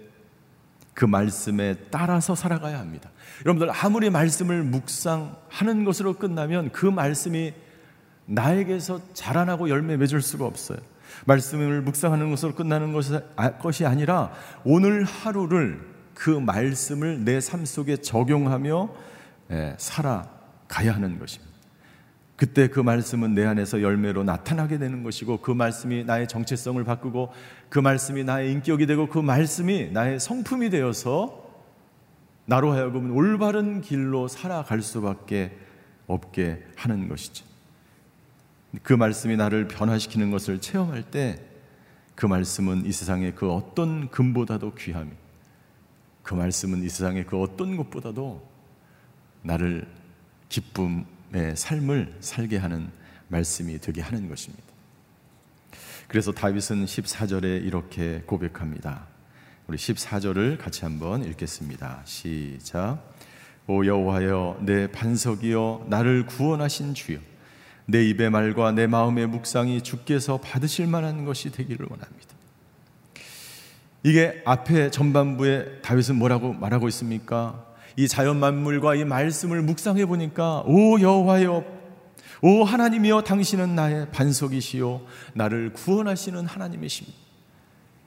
그 0.94 1.04
말씀에 1.04 1.76
따라서 1.90 2.35
살아가야 2.35 2.78
합니다. 2.78 3.11
여러분들 3.44 3.72
아무리 3.74 4.11
말씀을 4.11 4.62
묵상하는 4.62 5.85
것으로 5.85 6.14
끝나면 6.14 6.70
그 6.72 6.87
말씀이 6.87 7.54
나에게서 8.26 9.00
자라나고 9.12 9.68
열매 9.68 9.96
맺을 9.96 10.20
수가 10.22 10.44
없어요. 10.46 10.78
말씀을 11.26 11.83
묵상하는 11.83 12.30
것으로 12.30 12.54
끝나는 12.54 12.94
아, 13.37 13.59
것이 13.59 13.85
아니라 13.85 14.33
오늘 14.64 15.04
하루를 15.04 15.80
그 16.14 16.30
말씀을 16.30 17.24
내 17.24 17.40
삶 17.40 17.64
속에 17.64 17.96
적용하며 17.96 18.94
예, 19.52 19.74
살아가야 19.78 20.94
하는 20.94 21.18
것입니다. 21.18 21.49
그때 22.40 22.68
그 22.68 22.81
말씀은 22.81 23.35
내 23.35 23.44
안에서 23.44 23.83
열매로 23.83 24.24
나타나게 24.24 24.79
되는 24.79 25.03
것이고 25.03 25.42
그 25.42 25.50
말씀이 25.50 26.05
나의 26.05 26.26
정체성을 26.26 26.83
바꾸고 26.85 27.33
그 27.68 27.79
말씀이 27.79 28.24
나의 28.24 28.50
인격이 28.53 28.87
되고 28.87 29.11
그 29.11 29.18
말씀이 29.18 29.90
나의 29.92 30.18
성품이 30.18 30.70
되어서 30.70 31.50
나로 32.46 32.72
하여금 32.72 33.14
올바른 33.14 33.83
길로 33.83 34.26
살아갈 34.26 34.81
수밖에 34.81 35.55
없게 36.07 36.64
하는 36.76 37.09
것이죠. 37.09 37.44
그 38.83 38.94
말씀이 38.94 39.37
나를 39.37 39.68
변화시키는 39.68 40.31
것을 40.31 40.61
체험할 40.62 41.03
때 41.03 41.50
그 42.20 42.26
말씀은 42.26 42.85
이 42.85 42.92
세상의 42.92 43.35
그 43.35 43.50
어떤 43.50 44.11
금보다도 44.11 44.74
귀함이 44.74 45.11
그 46.22 46.35
말씀은 46.35 46.83
이 46.83 46.88
세상의 46.90 47.24
그 47.24 47.40
어떤 47.40 47.79
것보다도 47.79 48.46
나를 49.40 49.88
기쁨의 50.50 51.07
삶을 51.55 52.16
살게 52.21 52.57
하는 52.57 52.90
말씀이 53.29 53.79
되게 53.79 54.01
하는 54.01 54.29
것입니다. 54.29 54.64
그래서 56.09 56.33
다윗은 56.33 56.87
14절에 56.87 57.64
이렇게 57.64 58.23
고백합니다. 58.27 59.07
우리 59.69 59.77
14절을 59.79 60.59
같이 60.59 60.85
한번 60.85 61.25
읽겠습니다. 61.25 62.03
시작. 62.05 62.99
오 63.69 63.87
여호와여 63.87 64.59
내 64.62 64.90
반석이여 64.90 65.87
나를 65.88 66.27
구원하신 66.27 66.95
주여 66.95 67.21
내 67.87 68.05
입의 68.09 68.31
말과 68.31 68.73
내 68.73 68.88
마음의 68.88 69.29
묵상이 69.29 69.83
주께서 69.83 70.38
받으실 70.38 70.88
만한 70.88 71.25
것이 71.25 71.53
되기를 71.53 71.87
원합니다. 71.88 72.35
이게 74.03 74.43
앞에 74.45 74.90
전반부에 74.90 75.83
다윗은 75.83 76.16
뭐라고 76.16 76.53
말하고 76.53 76.88
있습니까? 76.88 77.69
이 77.96 78.09
자연 78.09 78.38
만물과 78.38 78.94
이 78.94 79.05
말씀을 79.05 79.62
묵상해 79.62 80.07
보니까 80.07 80.62
오 80.66 81.00
여호와여 81.00 81.64
오 82.42 82.64
하나님이여 82.64 83.22
당신은 83.22 83.74
나의 83.74 84.11
반석이시요 84.11 85.03
나를 85.35 85.72
구원하시는 85.72 86.46
하나님이십니다. 86.46 87.18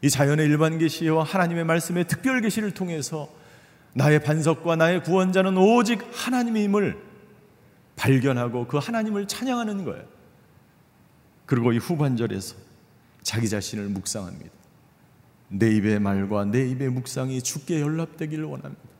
이 0.01 0.09
자연의 0.09 0.47
일반 0.47 0.77
계시와 0.77 1.23
하나님의 1.23 1.63
말씀의 1.63 2.07
특별 2.07 2.41
계시를 2.41 2.71
통해서 2.71 3.29
나의 3.93 4.23
반석과 4.23 4.75
나의 4.75 5.03
구원자는 5.03 5.57
오직 5.57 6.01
하나님임을 6.11 6.97
발견하고 7.95 8.67
그 8.67 8.77
하나님을 8.77 9.27
찬양하는 9.27 9.85
거예요. 9.85 10.03
그리고 11.45 11.71
이 11.71 11.77
후반절에서 11.77 12.55
자기 13.21 13.47
자신을 13.47 13.87
묵상합니다. 13.89 14.51
내 15.49 15.69
입의 15.75 15.99
말과 15.99 16.45
내 16.45 16.67
입의 16.67 16.89
묵상이 16.89 17.41
주께 17.41 17.79
연락되기를 17.79 18.43
원합니다. 18.43 18.92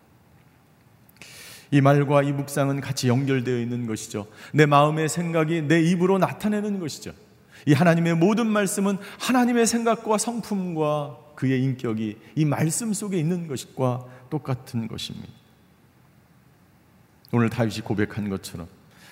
이 1.73 1.81
말과 1.81 2.21
이 2.21 2.31
묵상은 2.31 2.81
같이 2.81 3.07
연결되어 3.07 3.57
있는 3.57 3.87
것이죠. 3.87 4.27
내 4.53 4.67
마음의 4.67 5.09
생각이 5.09 5.63
내 5.63 5.81
입으로 5.81 6.19
나타내는 6.19 6.79
것이죠. 6.79 7.13
이 7.65 7.73
하나님의 7.73 8.13
모든 8.13 8.45
말씀은 8.45 8.99
하나님의 9.19 9.65
생각과 9.65 10.19
성품과 10.19 11.17
그의 11.33 11.63
인격이 11.63 12.17
이 12.35 12.45
말씀 12.45 12.93
속에 12.93 13.17
있는 13.17 13.47
것과 13.47 14.05
똑같은 14.29 14.87
것입니다. 14.87 15.29
오늘 17.31 17.49
다윗이 17.49 17.79
고백한 17.79 18.29
것처럼 18.29 18.67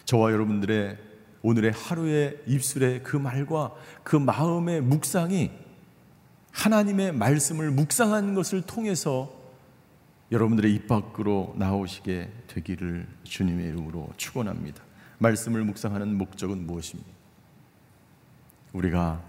저와 0.06 0.32
여러분들의 0.32 0.98
오늘의 1.42 1.72
하루의 1.72 2.44
입술의 2.46 3.02
그 3.02 3.18
말과 3.18 3.74
그 4.04 4.16
마음의 4.16 4.82
묵상이 4.82 5.50
하나님의 6.52 7.14
말씀을 7.14 7.72
묵상한 7.72 8.36
것을 8.36 8.62
통해서 8.62 9.41
여러분들의 10.32 10.74
입 10.74 10.88
밖으로 10.88 11.54
나오시게 11.58 12.30
되기를 12.48 13.08
주님의 13.24 13.68
이름으로 13.68 14.10
축원합니다. 14.16 14.82
말씀을 15.18 15.64
묵상하는 15.66 16.18
목적은 16.18 16.66
무엇입니까? 16.66 17.12
우리가 18.74 19.22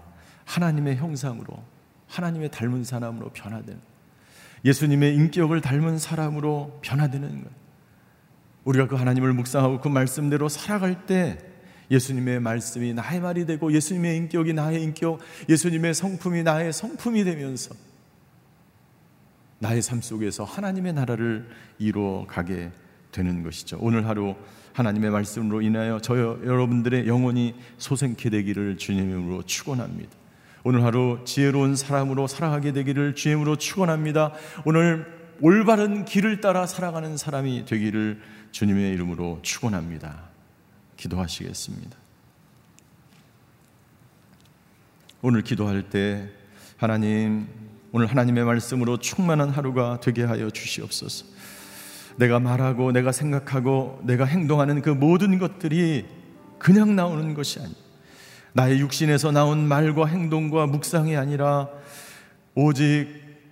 하나님의 0.45 0.95
형상으로 0.95 1.61
하나님의 2.07 2.51
닮은 2.51 2.83
사람으로 2.83 3.29
변화되는 3.29 3.79
예수님의 4.65 5.15
인격을 5.15 5.59
닮은 5.59 5.99
사람으로 5.99 6.79
변화되는 6.81 7.43
것. 7.43 7.49
우리가 8.63 8.87
그 8.87 8.95
하나님을 8.95 9.33
묵상하고 9.33 9.81
그 9.81 9.89
말씀대로 9.89 10.47
살아갈 10.47 11.05
때 11.05 11.37
예수님의 11.91 12.39
말씀이 12.39 12.93
나의 12.93 13.19
말이 13.19 13.45
되고 13.45 13.73
예수님의 13.73 14.15
인격이 14.17 14.53
나의 14.53 14.81
인격, 14.81 15.19
예수님의 15.49 15.93
성품이 15.93 16.43
나의 16.43 16.71
성품이 16.71 17.25
되면서 17.25 17.75
나의 19.63 19.81
삶 19.81 20.01
속에서 20.01 20.43
하나님의 20.43 20.91
나라를 20.91 21.47
이루어 21.79 22.27
가게 22.27 22.69
되는 23.13 23.43
것이죠. 23.43 23.77
오늘 23.79 24.07
하루 24.07 24.35
하나님의 24.73 25.09
말씀으로 25.09 25.61
인하여 25.61 25.99
저 26.01 26.17
여러분들의 26.17 27.07
영혼이 27.07 27.55
소생케 27.77 28.29
되기를 28.29 28.77
주님으로 28.77 29.43
축원합니다. 29.43 30.11
오늘 30.65 30.83
하루 30.83 31.19
지혜로운 31.23 31.77
사람으로 31.77 32.27
살아가게 32.27 32.73
되기를 32.73 33.15
주님으로 33.15 33.55
축원합니다. 33.55 34.33
오늘 34.65 35.05
올바른 35.39 36.03
길을 36.03 36.41
따라 36.41 36.65
살아가는 36.65 37.15
사람이 37.15 37.63
되기를 37.63 38.21
주님의 38.51 38.91
이름으로 38.93 39.39
축원합니다. 39.43 40.23
기도하시겠습니다. 40.97 41.97
오늘 45.21 45.41
기도할 45.41 45.89
때 45.89 46.29
하나님 46.75 47.47
오늘 47.95 48.07
하나님의 48.07 48.43
말씀으로 48.43 48.97
충만한 48.97 49.51
하루가 49.51 49.99
되게 50.01 50.23
하여 50.23 50.49
주시옵소서. 50.49 51.25
내가 52.15 52.39
말하고 52.39 52.91
내가 52.91 53.11
생각하고 53.11 54.01
내가 54.03 54.25
행동하는 54.25 54.81
그 54.81 54.89
모든 54.89 55.37
것들이 55.37 56.07
그냥 56.57 56.95
나오는 56.95 57.35
것이 57.35 57.59
아니 57.59 57.75
나의 58.53 58.79
육신에서 58.79 59.31
나온 59.31 59.59
말과 59.67 60.07
행동과 60.07 60.65
묵상이 60.65 61.15
아니라 61.15 61.69
오직 62.55 63.09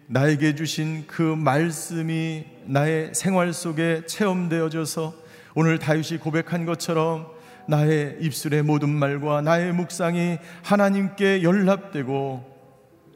나에게 0.08 0.56
주신 0.56 1.06
그 1.06 1.22
말씀이 1.22 2.44
나의 2.66 3.12
생활 3.14 3.54
속에 3.54 4.08
체험되어져서 4.08 5.14
오늘 5.54 5.78
다윗이 5.78 6.18
고백한 6.18 6.66
것처럼 6.66 7.28
나의 7.68 8.18
입술의 8.22 8.64
모든 8.64 8.90
말과 8.90 9.42
나의 9.42 9.72
묵상이 9.72 10.40
하나님께 10.64 11.44
연락되고 11.44 12.51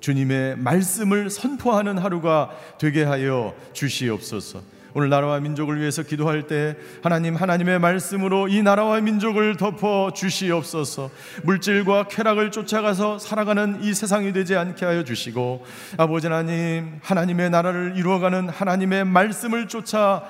주님의 0.06 0.58
말씀을 0.58 1.32
선포하는 1.32 1.98
하루가 1.98 2.52
되게 2.78 3.04
하여 3.04 3.56
주시옵소서. 3.74 4.62
오늘 4.94 5.10
나라와 5.10 5.40
민족을 5.40 5.80
위해서 5.80 6.04
기도할 6.04 6.46
때 6.46 6.78
하나님 7.02 7.36
하나님의 7.36 7.80
말씀으로 7.80 8.48
이 8.48 8.62
나라와 8.62 9.02
민족을 9.02 9.58
덮어 9.58 10.12
주시옵소서. 10.14 11.10
물질과 11.42 12.08
쾌락을 12.08 12.52
쫓아가서 12.52 13.18
살아가는 13.18 13.82
이 13.82 13.96
세상이 13.96 14.32
되지 14.32 14.56
않게 14.56 14.86
하여 14.86 15.04
주시고 15.04 15.66
아버지 15.98 16.28
하나님 16.28 17.00
하나님의 17.02 17.50
나라를 17.50 17.96
이루어가는 17.98 18.50
하나님의 18.50 19.06
말씀을 19.06 19.68
쫓아 19.68 20.24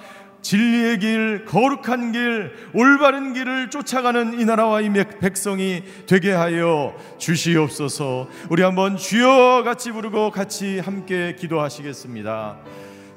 진리의 0.45 0.99
길, 0.99 1.43
거룩한 1.45 2.11
길, 2.11 2.51
올바른 2.75 3.33
길을 3.33 3.71
쫓아가는 3.71 4.39
이 4.39 4.45
나라와 4.45 4.79
이 4.79 4.91
백성이 5.19 5.81
되게 6.05 6.33
하여 6.33 6.95
주시옵소서. 7.17 8.29
우리 8.51 8.61
한번 8.61 8.95
주여 8.95 9.63
같이 9.65 9.91
부르고 9.91 10.29
같이 10.29 10.77
함께 10.77 11.35
기도하시겠습니다. 11.35 12.59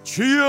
주여! 0.04 0.42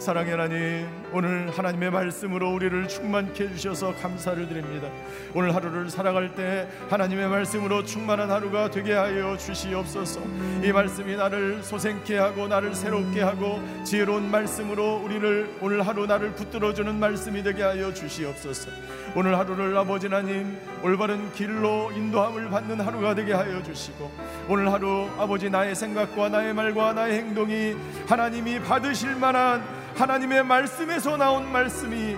사랑의 0.00 0.32
하나님, 0.32 1.01
오늘 1.14 1.50
하나님의 1.50 1.90
말씀으로 1.90 2.54
우리를 2.54 2.88
충만케 2.88 3.44
해주셔서 3.44 3.94
감사를 3.96 4.48
드립니다. 4.48 4.88
오늘 5.34 5.54
하루를 5.54 5.90
살아갈 5.90 6.34
때 6.34 6.66
하나님의 6.88 7.28
말씀으로 7.28 7.84
충만한 7.84 8.30
하루가 8.30 8.70
되게 8.70 8.94
하여 8.94 9.36
주시옵소서. 9.36 10.20
이 10.62 10.72
말씀이 10.72 11.14
나를 11.16 11.62
소생케 11.62 12.16
하고 12.16 12.48
나를 12.48 12.74
새롭게 12.74 13.20
하고 13.20 13.60
지혜로운 13.84 14.30
말씀으로 14.30 15.02
우리를 15.04 15.58
오늘 15.60 15.86
하루 15.86 16.06
나를 16.06 16.32
붙들어주는 16.32 16.98
말씀이 16.98 17.42
되게 17.42 17.62
하여 17.62 17.92
주시옵소서. 17.92 18.70
오늘 19.14 19.38
하루를 19.38 19.76
아버지 19.76 20.06
하나님 20.06 20.56
올바른 20.82 21.30
길로 21.34 21.92
인도함을 21.92 22.48
받는 22.48 22.80
하루가 22.80 23.14
되게 23.14 23.34
하여 23.34 23.62
주시고 23.62 24.10
오늘 24.48 24.72
하루 24.72 25.10
아버지 25.18 25.50
나의 25.50 25.74
생각과 25.74 26.30
나의 26.30 26.54
말과 26.54 26.94
나의 26.94 27.18
행동이 27.18 27.76
하나님이 28.08 28.60
받으실 28.60 29.14
만한 29.16 29.62
하나님의 29.94 30.44
말씀에 30.44 30.98
서 31.02 31.16
나온 31.16 31.50
말씀이 31.50 32.16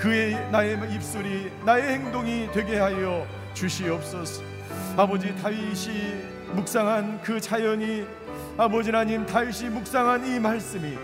그의 0.00 0.50
나의 0.50 0.76
입술이 0.92 1.52
나의 1.64 1.94
행동이 1.94 2.48
되게 2.52 2.80
하여 2.80 3.24
주시옵소서. 3.54 4.42
아버지 4.96 5.32
다윗이 5.36 6.16
묵상한 6.52 7.20
그 7.22 7.40
자연이 7.40 8.04
아버지 8.58 8.90
하나님 8.90 9.24
다윗이 9.24 9.70
묵상한 9.70 10.26
이 10.26 10.40
말씀이 10.40 10.98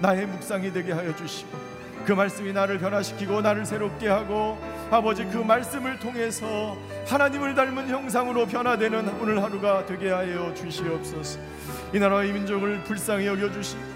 나의 0.00 0.26
묵상이 0.26 0.72
되게 0.72 0.90
하여 0.90 1.14
주시고 1.14 1.56
그 2.04 2.10
말씀이 2.10 2.52
나를 2.52 2.80
변화시키고 2.80 3.40
나를 3.40 3.64
새롭게 3.64 4.08
하고 4.08 4.58
아버지 4.90 5.24
그 5.26 5.36
말씀을 5.36 6.00
통해서 6.00 6.76
하나님을 7.06 7.54
닮은 7.54 7.88
형상으로 7.88 8.46
변화되는 8.46 9.20
오늘 9.20 9.40
하루가 9.40 9.86
되게 9.86 10.10
하여 10.10 10.52
주시옵소서. 10.54 11.38
이 11.94 12.00
나라의 12.00 12.32
민족을 12.32 12.82
불쌍히 12.82 13.28
여겨 13.28 13.52
주시고 13.52 13.93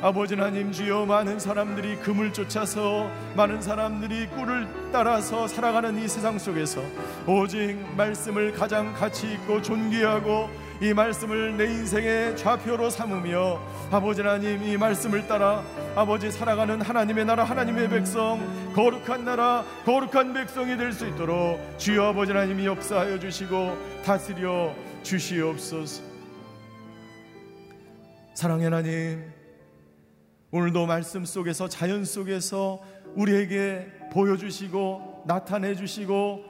아버지 0.00 0.34
하나님 0.36 0.70
주여 0.70 1.06
많은 1.06 1.40
사람들이 1.40 1.96
금을 1.96 2.32
쫓아서 2.32 3.10
많은 3.34 3.60
사람들이 3.60 4.28
꿀을 4.28 4.68
따라서 4.92 5.48
살아가는 5.48 5.98
이 5.98 6.06
세상 6.06 6.38
속에서 6.38 6.80
오직 7.26 7.76
말씀을 7.96 8.52
가장 8.52 8.92
가치 8.94 9.32
있고 9.32 9.60
존귀하고 9.60 10.48
이 10.80 10.94
말씀을 10.94 11.56
내 11.56 11.64
인생의 11.64 12.36
좌표로 12.36 12.90
삼으며 12.90 13.60
아버지 13.90 14.22
하나님 14.22 14.62
이 14.62 14.76
말씀을 14.76 15.26
따라 15.26 15.64
아버지 15.96 16.30
살아가는 16.30 16.80
하나님의 16.80 17.24
나라 17.24 17.42
하나님의 17.42 17.88
백성 17.88 18.38
거룩한 18.74 19.24
나라 19.24 19.64
거룩한 19.84 20.32
백성이 20.32 20.76
될 20.76 20.92
수 20.92 21.08
있도록 21.08 21.58
주여 21.78 22.10
아버지 22.10 22.30
하나님이 22.30 22.66
역사하여 22.66 23.18
주시고 23.18 23.76
다스려 24.04 24.72
주시옵소서. 25.02 26.02
사랑의 28.34 28.64
하나님 28.66 29.37
오늘도 30.50 30.86
말씀 30.86 31.26
속에서 31.26 31.68
자연 31.68 32.06
속에서 32.06 32.80
우리에게 33.14 33.86
보여주시고 34.12 35.24
나타내 35.26 35.74
주시고 35.74 36.42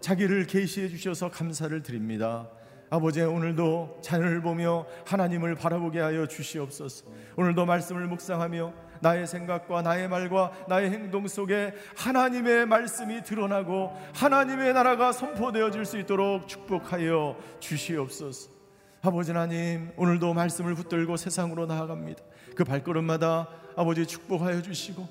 자기를 0.00 0.46
계시해 0.46 0.88
주셔서 0.88 1.30
감사를 1.30 1.82
드립니다. 1.82 2.50
아버지 2.90 3.22
오늘도 3.22 4.00
자녀를 4.02 4.42
보며 4.42 4.84
하나님을 5.06 5.54
바라보게 5.54 6.00
하여 6.00 6.26
주시옵소서. 6.26 7.06
오늘도 7.36 7.64
말씀을 7.64 8.06
묵상하며 8.08 8.74
나의 9.00 9.26
생각과 9.26 9.80
나의 9.80 10.08
말과 10.08 10.52
나의 10.68 10.90
행동 10.90 11.26
속에 11.26 11.72
하나님의 11.96 12.66
말씀이 12.66 13.22
드러나고 13.22 13.90
하나님의 14.14 14.74
나라가 14.74 15.12
선포되어질 15.12 15.86
수 15.86 15.98
있도록 15.98 16.46
축복하여 16.46 17.38
주시옵소서. 17.60 18.50
아버지 19.00 19.32
하나님 19.32 19.92
오늘도 19.96 20.34
말씀을 20.34 20.74
붙들고 20.74 21.16
세상으로 21.16 21.66
나아갑니다. 21.66 22.22
그 22.56 22.64
발걸음마다 22.64 23.48
아버지 23.76 24.06
축복하여 24.06 24.62
주시고 24.62 25.06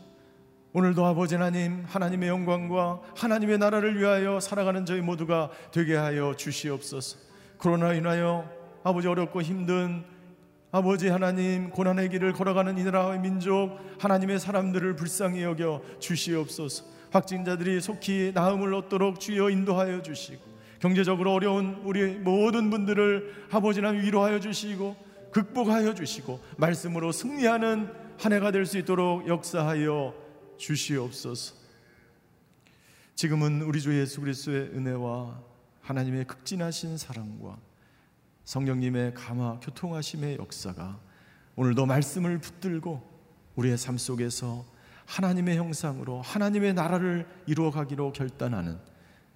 오늘도 0.73 1.05
아버지 1.05 1.35
하나님 1.35 1.85
하나님의 1.85 2.27
영광과 2.27 2.99
하나님의 3.15 3.59
나라를 3.59 3.97
위하여 3.97 4.39
살아가는 4.41 4.83
저희 4.85 4.99
모두가 4.99 5.51
되게 5.71 5.95
하여 5.95 6.33
주시옵소서. 6.35 7.17
코로나 7.57 7.93
인하여 7.93 8.49
아버지 8.83 9.07
어렵고 9.07 9.41
힘든 9.41 10.03
아버지 10.71 11.07
하나님 11.07 11.69
고난의 11.69 12.09
길을 12.09 12.33
걸어가는 12.33 12.77
이 12.77 12.83
나라의 12.83 13.19
민족 13.19 13.77
하나님의 13.99 14.39
사람들을 14.39 14.95
불쌍히 14.97 15.43
여겨 15.43 15.81
주시옵소서. 15.99 16.83
확진자들이 17.11 17.79
속히 17.79 18.31
나음을 18.33 18.73
얻도록 18.73 19.19
주여 19.21 19.51
인도하여 19.51 20.01
주시고 20.01 20.43
경제적으로 20.79 21.31
어려운 21.31 21.79
우리 21.85 22.15
모든 22.15 22.69
분들을 22.69 23.47
아버지 23.51 23.79
하나님 23.79 24.01
위로하여 24.01 24.39
주시고 24.39 25.04
극복하여 25.35 25.93
주시고 25.93 26.39
말씀으로 26.57 27.11
승리하는 27.11 27.91
한 28.17 28.31
해가 28.31 28.51
될 28.51 28.65
수 28.65 28.77
있도록 28.77 29.27
역사하여 29.27 30.15
주시옵소서. 30.55 31.55
지금은 33.15 33.61
우리 33.63 33.81
주 33.81 33.99
예수 33.99 34.21
그리스도의 34.21 34.69
은혜와 34.73 35.43
하나님의 35.81 36.23
극진하신 36.23 36.97
사랑과 36.97 37.57
성령님의 38.45 39.13
감화 39.13 39.59
교통하심의 39.59 40.37
역사가 40.37 41.01
오늘도 41.57 41.85
말씀을 41.85 42.37
붙들고 42.37 43.03
우리의 43.57 43.77
삶 43.77 43.97
속에서 43.97 44.65
하나님의 45.05 45.57
형상으로 45.57 46.21
하나님의 46.21 46.75
나라를 46.75 47.27
이루어 47.45 47.71
가기로 47.71 48.13
결단하는 48.13 48.79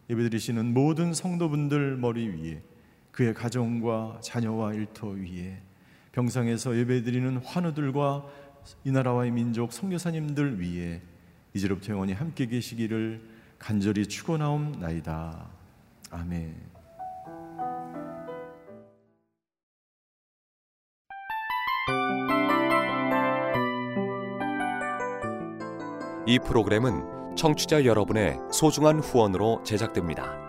예배드리시는 0.10 0.74
모든 0.74 1.14
성도분들 1.14 1.98
머리 1.98 2.30
위에 2.30 2.64
그의 3.12 3.34
가정과 3.34 4.22
자녀와 4.22 4.76
일터 4.76 5.08
위에 5.08 5.69
병상에서 6.12 6.78
예배드리는 6.78 7.38
환우들과 7.38 8.26
이 8.84 8.92
나라와의 8.92 9.32
민족 9.32 9.72
성교사님들 9.72 10.62
위에 10.62 11.02
이제로부터 11.54 11.94
영원히 11.94 12.14
함께 12.14 12.46
계시기를 12.46 13.22
간절히 13.58 14.08
축원하옵나이다. 14.08 15.50
아멘. 16.12 16.70
이 26.26 26.38
프로그램은 26.38 27.36
청취자 27.36 27.86
여러분의 27.86 28.38
소중한 28.52 29.00
후원으로 29.00 29.64
제작됩니다. 29.64 30.49